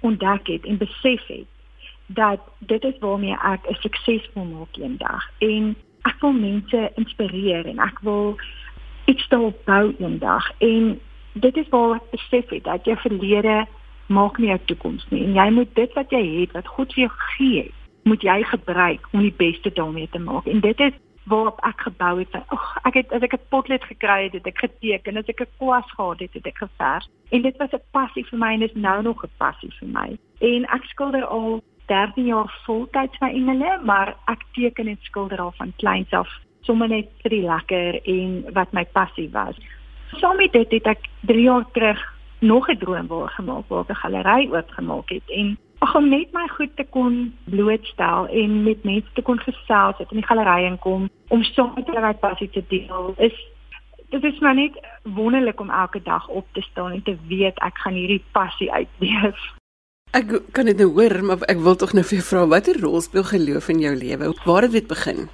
ontdek 0.00 0.46
het 0.46 0.66
en 0.66 0.78
besef 0.78 1.26
het 1.26 1.48
dat 2.06 2.40
dit 2.58 2.84
is 2.84 2.98
waarmee 3.00 3.36
ek 3.38 3.70
'n 3.70 3.80
suksesvol 3.80 4.44
maak 4.44 4.76
eendag. 4.76 5.24
En 5.38 5.76
ek 6.02 6.20
wil 6.20 6.32
mense 6.32 6.90
inspireer 6.94 7.66
en 7.66 7.78
ek 7.78 7.98
wil 8.00 8.36
iets 9.04 9.28
bou 9.28 9.94
eendag. 9.98 10.50
En 10.58 11.00
dit 11.32 11.56
is 11.56 11.68
waar 11.68 11.94
ek 11.94 12.10
besef 12.10 12.48
het 12.48 12.64
dat 12.64 12.84
jou 12.84 12.96
verlede 12.96 13.66
maak 14.06 14.38
nie 14.38 14.48
jou 14.48 14.60
toekoms 14.64 15.06
nie. 15.08 15.24
En 15.24 15.34
jy 15.34 15.50
moet 15.50 15.74
dit 15.74 15.92
wat 15.92 16.10
jy 16.10 16.40
het, 16.40 16.52
wat 16.52 16.66
God 16.66 16.92
vir 16.92 17.00
jou 17.04 17.12
gegee 17.16 17.62
het, 17.62 17.81
moet 18.02 18.22
jy 18.22 18.42
gebruik 18.42 19.08
om 19.12 19.20
die 19.20 19.34
beste 19.36 19.72
daarmee 19.72 20.08
te 20.10 20.18
maak. 20.18 20.46
En 20.46 20.60
dit 20.60 20.80
is 20.80 20.92
waarop 21.24 21.60
ek 21.64 21.80
gebou 21.80 22.18
het. 22.18 22.34
Ag, 22.46 22.76
ek 22.88 22.94
het 22.94 23.12
as 23.12 23.22
ek 23.22 23.34
'n 23.34 23.48
potlood 23.48 23.84
gekry 23.84 24.22
het, 24.22 24.32
het 24.32 24.46
ek 24.46 24.58
geteken, 24.58 25.16
as 25.16 25.28
ek 25.28 25.40
'n 25.40 25.54
kwas 25.58 25.90
gehad 25.90 26.18
het, 26.20 26.34
het 26.34 26.46
ek 26.46 26.58
geverf. 26.58 27.06
En 27.30 27.42
dit 27.42 27.56
was 27.56 27.72
'n 27.72 27.82
passie 27.90 28.26
vir 28.26 28.38
my 28.38 28.52
en 28.52 28.62
is 28.62 28.74
nou 28.74 29.02
nog 29.02 29.24
'n 29.24 29.30
passie 29.38 29.72
vir 29.78 29.88
my. 29.88 30.18
En 30.40 30.64
ek 30.64 30.84
skilder 30.84 31.24
al 31.24 31.62
13 31.86 32.26
jaar 32.26 32.60
voltyds 32.64 33.18
my 33.20 33.28
engele, 33.28 33.80
maar 33.84 34.16
ek 34.26 34.42
teken 34.52 34.86
en 34.88 34.98
skilder 35.00 35.40
al 35.40 35.52
van 35.56 35.72
kleins 35.76 36.10
af, 36.10 36.28
sommer 36.60 36.88
net 36.88 37.08
vir 37.22 37.30
die 37.30 37.46
lekker 37.46 38.00
en 38.06 38.52
wat 38.52 38.72
my 38.72 38.84
passie 38.84 39.30
was. 39.30 39.56
Saam 40.12 40.36
met 40.36 40.52
dit 40.52 40.70
het 40.70 40.86
ek 40.86 41.08
3 41.20 41.42
jaar 41.42 41.66
terug 41.72 42.00
nog 42.40 42.68
'n 42.68 42.78
droom 42.78 43.06
waar 43.06 43.28
gemaak 43.28 43.68
waar 43.68 43.84
'n 43.88 43.94
galery 43.94 44.48
oopgemaak 44.52 45.08
het 45.08 45.26
en 45.26 45.58
ag 45.82 45.94
om 45.98 46.08
net 46.08 46.30
my 46.32 46.44
goed 46.56 46.70
te 46.78 46.84
kon 46.94 47.32
blootstel 47.50 48.28
en 48.30 48.62
met 48.62 48.84
mense 48.86 49.16
te 49.16 49.22
kon 49.26 49.40
gesels 49.42 49.98
het 49.98 50.10
in 50.14 50.20
die 50.20 50.26
galery 50.26 50.68
en 50.68 50.78
kom 50.78 51.08
om 51.34 51.42
met 51.42 51.88
hulle 51.88 52.04
my 52.04 52.14
passie 52.14 52.50
te 52.50 52.62
deel 52.68 53.14
is 53.18 53.38
dit 54.12 54.24
is 54.24 54.38
maar 54.44 54.54
net 54.54 54.76
wonderlik 55.02 55.60
om 55.60 55.70
elke 55.70 56.02
dag 56.02 56.28
op 56.28 56.46
te 56.52 56.62
staan 56.62 56.92
en 56.92 57.02
te 57.02 57.16
weet 57.28 57.58
ek 57.64 57.78
gaan 57.84 57.96
hierdie 57.96 58.22
passie 58.36 58.72
uitleef. 58.72 59.40
Ek 60.12 60.28
kan 60.52 60.68
dit 60.68 60.76
nou 60.76 60.90
hoor, 60.92 61.14
maar 61.24 61.44
ek 61.48 61.62
wil 61.64 61.76
tog 61.80 61.94
nou 61.96 62.04
vir 62.04 62.18
jou 62.18 62.26
vra 62.28 62.42
watter 62.52 62.76
rol 62.80 63.00
speel 63.00 63.24
geloof 63.24 63.70
in 63.72 63.80
jou 63.80 63.94
lewe? 63.96 64.34
Waar 64.44 64.68
het 64.68 64.76
dit 64.76 64.86
begin? 64.90 65.30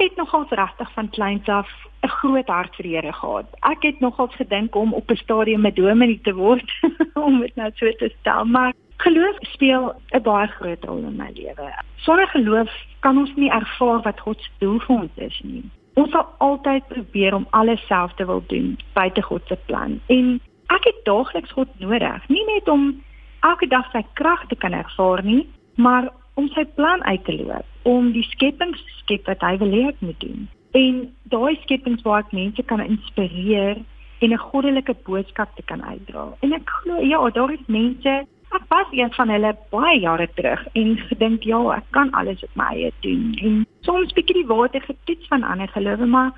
Het 0.00 0.16
nogal 0.16 0.46
regtig 0.48 0.92
van 0.92 1.10
kleins 1.10 1.48
af 1.48 1.68
'n 2.02 2.08
groot 2.08 2.48
hart 2.48 2.74
vir 2.74 2.82
die 2.82 2.96
Here 2.96 3.12
gehad. 3.12 3.46
Ek 3.60 3.82
het 3.82 4.00
nogal 4.00 4.28
gedink 4.28 4.74
om 4.74 4.92
op 4.92 5.10
'n 5.10 5.16
stadium 5.16 5.66
'n 5.66 5.74
dominee 5.74 6.20
te 6.20 6.34
word 6.34 6.70
om 7.26 7.40
dit 7.40 7.54
nou 7.56 7.70
so 7.74 7.92
te 7.92 8.14
stel, 8.20 8.44
maar 8.44 8.72
Geloof 9.00 9.36
speel 9.40 9.94
'n 10.10 10.22
baie 10.22 10.46
groot 10.46 10.84
rol 10.84 10.98
in 10.98 11.16
my 11.16 11.30
lewe. 11.34 11.72
Sonder 11.96 12.28
geloof 12.28 12.70
kan 12.98 13.18
ons 13.18 13.34
nie 13.34 13.50
ervaar 13.50 14.00
wat 14.02 14.20
God 14.20 14.40
se 14.40 14.50
doel 14.58 14.78
vir 14.78 14.96
ons 14.96 15.16
is 15.16 15.40
nie. 15.42 15.64
Ons 15.94 16.10
sal 16.10 16.26
altyd 16.38 16.86
probeer 16.88 17.34
om 17.34 17.46
alles 17.50 17.86
self 17.86 18.12
te 18.14 18.26
wil 18.26 18.42
doen 18.46 18.78
buite 18.92 19.22
God 19.22 19.42
se 19.46 19.56
plan. 19.66 20.00
En 20.06 20.40
ek 20.66 20.84
het 20.84 21.00
daagliks 21.04 21.52
God 21.52 21.68
nodig, 21.78 22.28
nie 22.28 22.44
net 22.44 22.68
om 22.68 23.02
elke 23.40 23.66
dag 23.66 23.90
sy 23.90 24.04
krag 24.12 24.46
te 24.46 24.56
kan 24.56 24.72
ervaar 24.72 25.24
nie, 25.24 25.48
maar 25.74 26.12
om 26.34 26.48
sy 26.48 26.64
plan 26.64 27.04
uit 27.04 27.24
te 27.24 27.32
loop, 27.32 27.66
om 27.82 28.12
die 28.12 28.26
skepping 28.30 28.74
te 28.76 28.96
skep 29.02 29.26
wat 29.26 29.40
hy 29.40 29.56
wil 29.62 29.72
hê 29.72 29.86
ek 29.88 30.00
moet 30.00 30.20
doen. 30.20 30.48
En 30.72 31.00
daai 31.32 31.56
skepings 31.62 32.02
waar 32.02 32.24
ek 32.24 32.32
mense 32.32 32.62
kan 32.62 32.80
inspireer 32.80 33.80
en 34.20 34.32
'n 34.32 34.44
goddelike 34.50 34.94
boodskap 35.04 35.56
te 35.56 35.62
kan 35.62 35.82
uitdra. 35.84 36.28
En 36.40 36.52
ek 36.52 36.68
glo 36.70 37.00
ja, 37.00 37.30
daar 37.30 37.52
is 37.52 37.66
mense 37.66 38.26
Ek 38.50 38.62
was 38.68 38.86
een 38.90 39.12
van 39.14 39.28
hulle 39.30 39.56
baie 39.70 40.00
jare 40.00 40.28
terug 40.34 40.66
en 40.72 40.96
gedink 40.98 41.44
ja, 41.46 41.58
ek 41.76 41.84
kan 41.94 42.10
alles 42.10 42.42
op 42.42 42.54
my 42.58 42.66
eie 42.74 42.90
doen. 43.00 43.28
En 43.38 43.66
soms 43.86 44.12
bietjie 44.16 44.40
die 44.40 44.46
water 44.46 44.82
getoets 44.82 45.28
van 45.30 45.46
ander 45.46 45.68
gelowe, 45.68 46.06
maar 46.06 46.32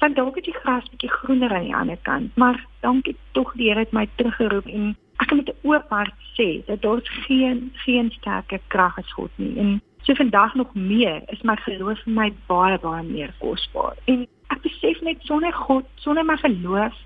van 0.00 0.16
dalk 0.16 0.38
is 0.40 0.46
die 0.48 0.56
gras 0.62 0.88
bietjie 0.88 1.12
groener 1.12 1.52
aan 1.52 1.68
die 1.68 1.76
ander 1.76 2.00
kant. 2.08 2.36
Maar 2.40 2.64
dankie 2.80 3.16
tog 3.36 3.52
die 3.52 3.68
Here 3.68 3.84
het 3.84 3.92
my 3.92 4.06
teruggeroep 4.16 4.66
en 4.72 4.96
ek 5.20 5.28
kan 5.28 5.42
met 5.42 5.52
'n 5.52 5.68
oop 5.68 5.92
hart 5.92 6.16
sê 6.38 6.64
dat 6.66 6.82
daar 6.82 7.00
geen 7.04 7.72
geen 7.84 8.10
sterker 8.10 8.60
krag 8.68 8.98
as 8.98 9.12
God 9.12 9.30
nie. 9.36 9.58
En 9.58 9.82
so 10.02 10.14
vandag 10.14 10.54
nog 10.54 10.74
meer 10.74 11.22
is 11.26 11.42
my 11.42 11.56
geloof 11.56 12.00
vir 12.04 12.12
my 12.12 12.32
baie 12.46 12.78
baie 12.78 13.02
meer 13.04 13.34
kosbaar. 13.38 13.96
En 14.04 14.26
ek 14.48 14.62
besef 14.64 15.00
net 15.06 15.22
sonder 15.28 15.52
God, 15.52 15.86
sonder 15.94 16.24
my 16.24 16.36
geloof, 16.40 16.96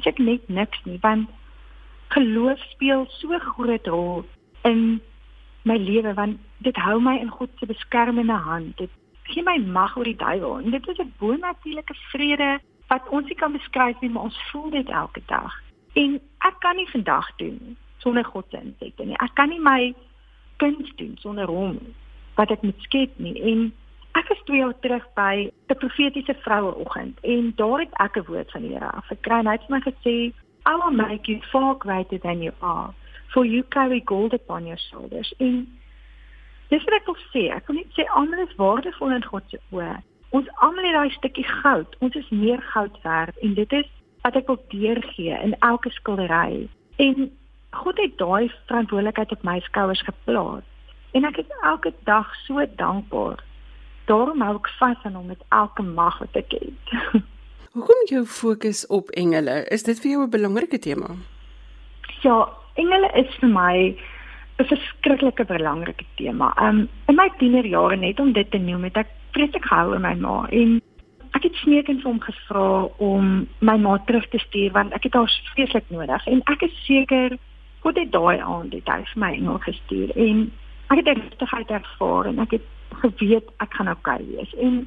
is 0.00 0.08
ek 0.10 0.18
net 0.18 0.48
niks 0.48 0.82
nie, 0.84 0.98
want 1.00 1.30
geloof 2.12 2.60
speel 2.74 3.06
so 3.08 3.38
groot 3.54 3.86
rol 3.86 4.24
in 4.68 5.00
my 5.62 5.78
lewe 5.78 6.14
want 6.14 6.40
dit 6.66 6.76
hou 6.76 6.98
my 7.00 7.16
in 7.22 7.30
God 7.30 7.50
se 7.58 7.66
beskermende 7.66 8.36
hand. 8.36 8.76
Dit 8.76 8.90
gee 9.30 9.44
my 9.46 9.56
mag 9.62 9.96
oor 9.96 10.08
die 10.08 10.18
duiwel 10.18 10.58
en 10.58 10.70
dit 10.70 10.88
is 10.88 10.98
'n 10.98 11.14
bonatuurlike 11.18 11.94
vrede 12.10 12.58
wat 12.88 13.08
ons 13.08 13.26
nie 13.26 13.38
kan 13.38 13.52
beskryf 13.52 14.00
nie, 14.00 14.10
maar 14.10 14.28
ons 14.28 14.42
voel 14.50 14.70
dit 14.70 14.88
elke 14.88 15.22
dag. 15.26 15.52
En 15.94 16.20
ek 16.38 16.56
kan 16.58 16.76
nie 16.76 16.90
vandag 16.90 17.36
doen 17.36 17.76
sonder 17.98 18.24
God 18.24 18.44
se 18.50 18.58
insette 18.60 19.04
nie. 19.04 19.16
Ek 19.18 19.34
kan 19.34 19.48
nie 19.48 19.60
my 19.60 19.94
kuns 20.56 20.92
doen 20.96 21.16
sonder 21.16 21.46
hom 21.46 21.78
wat 22.34 22.50
ek 22.50 22.62
moet 22.62 22.80
skep 22.86 23.18
nie. 23.22 23.36
En 23.42 23.72
ek 24.18 24.28
was 24.28 24.40
2 24.48 24.58
jaar 24.58 24.78
terug 24.80 25.04
by 25.16 25.50
'n 25.68 25.76
profetiese 25.76 26.34
vroueoggend 26.44 27.20
en 27.20 27.52
daar 27.56 27.78
het 27.80 27.92
ek 27.92 28.16
'n 28.16 28.26
woord 28.28 28.50
van 28.50 28.62
die 28.62 28.72
Here 28.72 28.90
afgekry 28.90 29.38
en 29.38 29.46
hy 29.46 29.52
het 29.52 29.68
my 29.68 29.80
gesê, 29.80 30.32
"I 30.66 30.74
will 30.80 30.96
make 30.96 31.30
you 31.30 31.40
far 31.42 31.74
greater 31.78 32.18
than 32.18 32.42
you 32.42 32.52
are, 32.60 32.92
for 33.28 33.44
you 33.46 33.62
carry 33.68 34.02
gold 34.04 34.32
upon 34.32 34.66
your 34.66 34.78
shoulders." 34.78 35.34
En 35.38 35.78
dis 36.68 36.84
wat 36.84 36.94
ek 36.94 37.06
wil 37.06 37.16
sê. 37.34 37.54
Ek 37.54 37.66
wil 37.66 37.76
net 37.76 37.92
sê 37.98 38.04
almal 38.08 38.46
is 38.46 38.56
waardevol 38.56 39.10
in 39.10 39.24
God 39.24 39.42
se 39.46 39.60
oë. 39.70 40.02
Ons 40.30 40.48
almal 40.64 40.84
het 40.84 40.92
daai 40.92 41.10
stukkie 41.10 41.44
goud. 41.44 41.96
Ons 41.98 42.14
is 42.14 42.28
meer 42.30 42.62
goud 42.62 43.02
werd 43.02 43.38
en 43.38 43.54
dit 43.54 43.72
is 43.72 43.88
wat 44.22 44.36
ek 44.36 44.46
wil 44.46 44.64
deurgee 44.68 45.38
in 45.42 45.58
elke 45.58 45.90
skildery. 45.90 46.68
En 46.96 47.30
God 47.70 47.98
het 47.98 48.18
daai 48.18 48.52
verantwoordelikheid 48.66 49.32
op 49.32 49.42
my 49.42 49.60
skouers 49.60 50.02
geplaas. 50.02 50.64
En 51.12 51.24
ek 51.28 51.42
is 51.42 51.50
elke 51.62 51.92
dag 52.04 52.34
so 52.46 52.64
dankbaar. 52.76 53.42
Daarom 54.10 54.40
hou 54.40 54.56
ek 54.56 54.70
vas 54.78 55.04
aan 55.04 55.14
hom 55.14 55.26
met 55.26 55.42
elke 55.48 55.82
mag 55.82 56.18
wat 56.18 56.36
ek 56.40 56.56
het. 56.56 56.94
Hoekom 57.76 58.06
jou 58.08 58.24
fokus 58.28 58.86
op 58.86 59.10
engele? 59.16 59.62
Is 59.72 59.84
dit 59.88 60.00
vir 60.00 60.10
jou 60.10 60.22
'n 60.24 60.30
belangrike 60.30 60.78
tema? 60.78 61.14
Ja, 62.20 62.48
engele 62.74 63.10
is 63.14 63.34
vir 63.40 63.48
my 63.48 63.96
'n 64.58 64.64
verskriklike 64.64 65.44
belangrike 65.44 66.04
tema. 66.16 66.52
Um 66.60 66.88
in 67.08 67.16
my 67.16 67.28
tienerjare 67.38 67.96
net 67.96 68.20
om 68.20 68.32
dit 68.32 68.50
te 68.50 68.58
noem, 68.58 68.84
het 68.84 68.96
ek 68.96 69.08
vreeslik 69.32 69.64
gehou 69.64 69.94
in 69.94 70.02
my 70.02 70.14
ma 70.14 70.46
en 70.50 70.80
ek 71.32 71.46
het 71.48 71.54
smeekend 71.62 72.02
vir 72.02 72.10
hom 72.10 72.20
gevra 72.20 72.66
om 73.02 73.30
my 73.64 73.76
ma 73.80 73.96
terug 74.06 74.28
te 74.32 74.38
stuur 74.38 74.72
want 74.76 74.92
ek 74.92 75.08
het 75.08 75.16
haar 75.16 75.32
vreeslik 75.54 75.88
nodig 75.94 76.26
en 76.26 76.42
ek 76.52 76.66
is 76.68 76.74
seker 76.86 77.38
God 77.82 77.98
het 77.98 78.12
daai 78.12 78.38
aand 78.38 78.70
dit 78.70 78.88
hy 78.88 79.00
vir 79.12 79.22
my 79.24 79.32
engel 79.38 79.58
gestuur 79.64 80.12
en 80.26 80.44
ek 80.92 81.06
het 81.06 81.16
rustigheid 81.16 81.70
ervaar 81.70 82.26
en 82.28 82.38
ek 82.44 82.58
het 82.58 82.66
geweet 83.02 83.48
ek 83.64 83.74
gaan 83.74 83.90
okay 83.90 84.20
wees. 84.28 84.54
En 84.60 84.82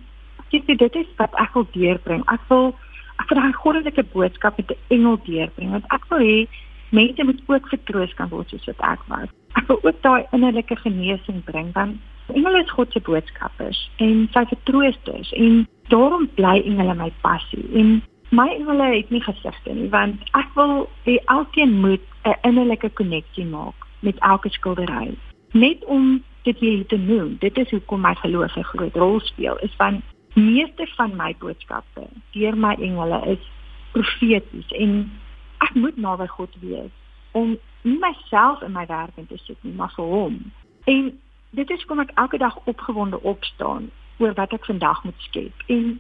dit 0.54 0.78
dit 0.78 0.96
is 0.96 1.10
wat 1.18 1.34
ek 1.42 1.54
wil 1.54 1.68
deurbring. 1.74 2.24
Ek 2.32 2.42
wil 2.50 2.74
ek 3.22 3.30
wil 3.30 3.40
daai 3.42 3.54
goddelike 3.54 4.04
boodskap 4.14 4.58
met 4.58 4.72
'n 4.72 4.96
engel 4.96 5.18
deurbring 5.26 5.72
want 5.72 5.86
ek 5.98 6.06
wil 6.10 6.20
hê 6.20 6.48
mense 6.92 7.24
moet 7.24 7.42
ook 7.48 7.68
vertroos 7.68 8.14
kan 8.14 8.30
word 8.30 8.50
soos 8.50 8.66
wat 8.66 8.82
ek 8.82 9.02
was. 9.08 9.30
Ek 9.54 9.68
wil 9.68 9.80
ook 9.82 10.02
daai 10.02 10.26
innerlike 10.32 10.76
genesing 10.76 11.44
bring 11.44 11.72
want 11.74 11.98
engele 12.34 12.64
is 12.64 12.72
God 12.72 12.92
se 12.92 13.00
boodskappers 13.00 13.90
en 13.98 14.28
sy 14.34 14.46
vertroosters 14.46 15.32
en 15.32 15.68
daarom 15.88 16.30
bly 16.36 16.62
engele 16.66 16.96
my 16.96 17.12
passie. 17.22 17.66
En 17.74 18.04
my 18.30 18.48
engele 18.50 18.96
het 18.96 19.10
nie 19.10 19.22
gesigte 19.22 19.74
nie 19.74 19.90
want 19.90 20.22
ek 20.34 20.50
wil 20.56 20.90
hê 21.06 21.18
elkeen 21.26 21.80
moet 21.82 22.06
'n 22.26 22.38
innerlike 22.42 22.90
koneksie 22.90 23.46
maak 23.46 23.76
met 24.00 24.20
elke 24.20 24.50
skildery 24.50 25.18
net 25.56 25.86
om 25.86 26.24
dit 26.48 26.58
hier 26.60 26.86
te 26.92 26.98
noem 27.02 27.36
dit 27.40 27.58
is 27.64 27.72
hoekom 27.74 28.02
my 28.06 28.14
geloof 28.22 28.56
'n 28.56 28.70
groot 28.72 28.96
rol 28.96 29.20
speel 29.20 29.58
is 29.68 29.76
van 29.78 30.02
meeste 30.34 30.88
van 30.96 31.16
my 31.16 31.36
boodskappe 31.40 32.08
deur 32.32 32.58
my 32.58 32.76
engele 32.88 33.20
is 33.34 33.44
profeties 33.92 34.72
en 34.84 35.12
ek 35.58 35.74
moet 35.74 35.98
naby 35.98 36.28
God 36.28 36.56
wees 36.62 36.92
om 37.32 37.58
nie 37.82 38.00
myself 38.00 38.62
in 38.62 38.72
my 38.72 38.86
werk 38.86 39.16
in 39.16 39.28
te 39.28 39.38
sit 39.38 39.58
nie 39.62 39.74
maar 39.74 39.94
vir 39.96 40.06
hom 40.06 40.52
en 40.84 41.20
dit 41.50 41.70
is 41.70 41.86
kom 41.86 42.00
ek 42.00 42.12
elke 42.16 42.38
dag 42.38 42.60
opgewonde 42.66 43.22
opstaan 43.22 43.92
oor 44.18 44.34
wat 44.34 44.54
ek 44.54 44.66
vandag 44.66 45.04
moet 45.04 45.20
skep 45.30 45.64
en 45.68 46.00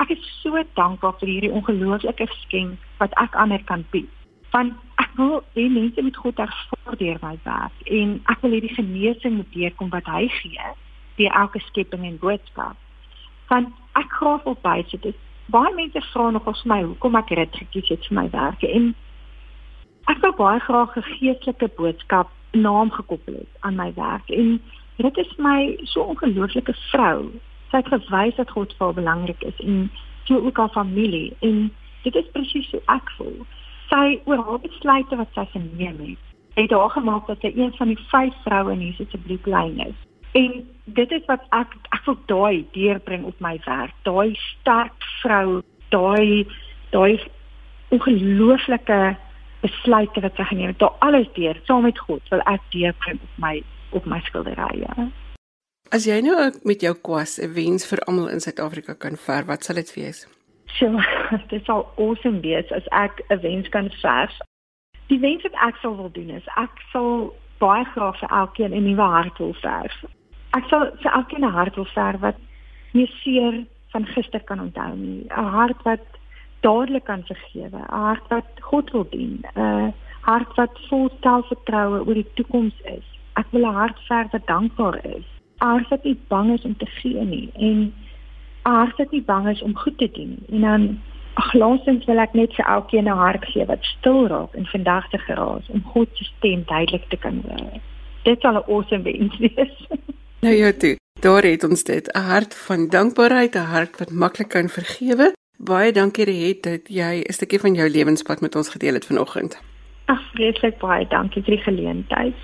ek 0.00 0.14
is 0.16 0.28
so 0.40 0.62
dankbaar 0.78 1.16
vir 1.20 1.28
hierdie 1.28 1.52
ongelooflike 1.52 2.26
geskenk 2.32 2.88
wat 3.02 3.14
ek 3.20 3.36
ander 3.36 3.62
kan 3.68 3.84
bied. 3.92 4.08
Want 4.50 4.72
ek 5.02 5.10
wil 5.18 5.42
hê 5.54 5.68
mense 5.70 6.02
moet 6.02 6.16
God 6.16 6.38
ervaar 6.38 6.96
deur 6.98 7.18
my 7.22 7.36
werk 7.44 7.82
en 7.98 8.16
ek 8.32 8.40
wil 8.42 8.56
hê 8.56 8.60
die 8.64 8.74
genesing 8.74 9.36
moet 9.38 9.52
deurkom 9.54 9.90
wat 9.94 10.08
hy 10.10 10.26
gee 10.40 10.70
deur 11.20 11.36
elke 11.42 11.60
skepping 11.68 12.06
en 12.06 12.18
boodskap. 12.18 12.76
Want 13.52 13.74
ek 13.98 14.10
graag 14.18 14.48
op 14.50 14.62
by 14.62 14.80
sit. 14.88 15.06
Baie 15.50 15.74
mense 15.74 16.02
vra 16.12 16.30
nog 16.30 16.46
ons 16.50 16.64
my 16.64 16.82
hoekom 16.82 17.18
ek 17.18 17.32
dit 17.34 17.62
gekies 17.62 17.94
het 17.94 18.06
vir 18.08 18.18
my 18.22 18.26
werk 18.34 18.66
en 18.66 18.92
ek 20.10 20.22
wil 20.24 20.34
baie 20.38 20.60
graag 20.66 20.96
'n 20.96 21.08
geestelike 21.14 21.70
boodskap 21.76 22.30
naam 22.52 22.90
gekoppel 22.90 23.34
het 23.34 23.52
aan 23.60 23.76
my 23.76 23.92
werk 23.94 24.30
en 24.30 24.60
dit 24.96 25.16
is 25.16 25.36
my 25.38 25.76
so 25.84 26.02
ongelooflike 26.02 26.74
vrou 26.90 27.30
sy 27.70 27.76
het 27.78 27.90
gewys 27.92 28.36
dat 28.36 28.50
God 28.50 28.72
vir 28.76 28.86
haar 28.86 28.98
belangrik 28.98 29.42
is 29.46 29.58
en 29.62 29.90
so 30.24 30.38
ook 30.38 30.56
haar 30.56 30.74
familie 30.74 31.36
en 31.40 31.70
dit 32.02 32.14
is 32.14 32.30
presies 32.32 32.70
hoe 32.70 32.82
ek 32.86 33.10
voel. 33.16 33.29
Sy 34.10 34.16
oor 34.26 34.40
haar 34.42 34.58
besluite 34.58 35.16
wat 35.20 35.36
sy 35.36 35.44
geneem 35.52 35.98
het, 36.02 36.30
het 36.56 36.72
haar 36.74 36.90
gemaak 36.90 37.28
dat 37.30 37.44
sy 37.44 37.52
een 37.54 37.70
van 37.76 37.92
die 37.92 37.98
vyf 38.10 38.38
vroue 38.42 38.72
in 38.74 38.80
Jesus 38.82 39.06
se 39.12 39.18
bloedlyn 39.22 39.76
is. 39.84 39.98
En 40.34 40.56
dit 40.98 41.12
is 41.14 41.28
wat 41.28 41.44
ek 41.54 41.76
ek 41.94 42.08
wil 42.08 42.16
daai 42.32 42.64
deurbring 42.74 43.28
op 43.28 43.38
my 43.38 43.52
werk. 43.68 43.94
Daai 44.02 44.34
sterk 44.34 45.06
vrou, 45.20 45.60
daai 45.94 46.42
daai 46.90 47.22
ongelooflike 47.94 48.98
besluite 49.62 50.24
wat 50.26 50.42
sy 50.42 50.48
geneem 50.50 50.72
het, 50.72 50.82
daai 50.82 51.06
alles 51.06 51.30
deur 51.38 51.62
saam 51.70 51.86
met 51.86 52.02
God 52.08 52.34
wil 52.34 52.42
ek 52.50 52.66
deurbring 52.74 53.22
op 53.22 53.38
my 53.46 53.54
op 53.94 54.10
my 54.10 54.18
skilderye. 54.26 54.90
As 55.94 56.10
jy 56.10 56.18
nou 56.26 56.50
met 56.66 56.82
jou 56.82 56.96
kwas 56.98 57.38
'n 57.38 57.54
wens 57.54 57.86
vir 57.86 58.02
almal 58.10 58.34
in 58.34 58.42
Suid-Afrika 58.42 58.94
kan 58.94 59.16
ver, 59.16 59.46
wat 59.46 59.62
sal 59.64 59.78
dit 59.78 59.94
wees? 59.94 60.26
So, 60.78 61.00
dit 61.52 61.64
sal 61.64 61.86
awesome 61.96 62.40
wees 62.40 62.70
as 62.72 62.86
ek 62.90 63.22
'n 63.28 63.40
wens 63.40 63.68
kan 63.68 63.90
verf. 64.02 64.36
Die 65.08 65.18
wens 65.18 65.42
wat 65.42 65.58
ek 65.68 65.76
sou 65.82 65.96
wil 65.96 66.10
doen 66.12 66.30
is 66.30 66.46
ek 66.56 66.70
sal 66.92 67.34
baie 67.58 67.84
graag 67.84 68.18
vir 68.18 68.30
elkeen 68.30 68.74
'n 68.74 68.84
nuwe 68.84 69.08
hart 69.16 69.38
wil 69.38 69.54
verf. 69.62 69.96
Ek 70.56 70.64
sal 70.68 70.90
vir 71.02 71.12
elkeen 71.12 71.44
'n 71.44 71.56
hart 71.58 71.74
wil 71.74 71.90
verf 71.94 72.20
wat 72.20 72.38
nie 72.92 73.10
seer 73.22 73.64
van 73.92 74.06
gister 74.06 74.40
kan 74.40 74.60
onthou 74.60 74.94
nie. 74.96 75.26
'n 75.30 75.50
Hart 75.56 75.82
wat 75.82 76.06
dadelik 76.60 77.04
kan 77.04 77.22
vergewe, 77.24 77.80
'n 77.80 78.04
hart 78.06 78.28
wat 78.28 78.48
God 78.60 78.90
wil 78.90 79.06
dien, 79.10 79.44
'n 79.56 79.94
hart 80.22 80.54
wat 80.56 80.78
vol 80.88 81.10
selfvertroue 81.20 82.06
oor 82.06 82.14
die 82.14 82.32
toekoms 82.34 82.80
is. 82.84 83.06
Ek 83.36 83.46
wil 83.50 83.66
'n 83.66 83.74
hart 83.74 83.98
verf 84.08 84.30
wat 84.32 84.46
dankbaar 84.46 85.04
is 85.04 85.40
aard 85.60 85.88
wat 85.88 86.04
nie 86.04 86.16
bang 86.28 86.52
is 86.52 86.64
om 86.64 86.76
te 86.76 86.86
gee 87.00 87.24
nie 87.24 87.48
en 87.54 87.92
aard 88.62 88.96
wat 88.96 89.10
nie 89.10 89.22
bang 89.22 89.48
is 89.48 89.62
om 89.62 89.76
goed 89.76 89.98
te 89.98 90.10
doen. 90.12 90.38
En 90.50 90.60
dan 90.60 91.00
ag 91.34 91.52
laasens 91.52 92.04
wil 92.04 92.18
ek 92.18 92.34
net 92.34 92.54
vir 92.54 92.66
elkeen 92.66 93.08
'n 93.08 93.20
hart 93.24 93.44
gee 93.44 93.64
wat 93.64 93.84
stil 93.84 94.26
raak 94.26 94.54
en 94.54 94.66
vandag 94.66 95.08
te 95.10 95.18
geraas 95.18 95.68
om 95.68 95.82
God 95.92 96.08
se 96.12 96.24
stem 96.24 96.62
duidelik 96.66 97.08
te 97.08 97.16
kan 97.16 97.42
hoor. 97.46 97.80
Dit 98.22 98.40
sal 98.40 98.54
'n 98.54 98.68
awesome 98.68 99.02
wens 99.02 99.38
wees. 99.38 99.76
Nou 100.40 100.54
ja, 100.54 100.72
toe. 100.72 100.96
Daar 101.20 101.42
het 101.42 101.64
ons 101.64 101.82
dit, 101.84 102.12
'n 102.12 102.18
hart 102.18 102.54
van 102.54 102.88
dankbaarheid, 102.88 103.54
'n 103.54 103.58
hart 103.58 103.98
wat 103.98 104.10
maklik 104.10 104.48
kan 104.48 104.68
vergewe. 104.68 105.32
Baie 105.58 105.92
dankie 105.92 106.24
Riet 106.24 106.62
dat 106.62 106.80
jy 106.88 107.24
'n 107.28 107.32
stukkie 107.32 107.60
van 107.60 107.74
jou 107.74 107.88
lewenspad 107.90 108.40
met 108.40 108.56
ons 108.56 108.68
gedeel 108.68 108.94
het 108.94 109.06
vanoggend. 109.06 109.60
Ag, 110.04 110.22
vreeslik 110.32 110.78
baie 110.78 111.06
dankie 111.08 111.42
vir 111.42 111.54
die 111.54 111.62
geleentheid. 111.62 112.34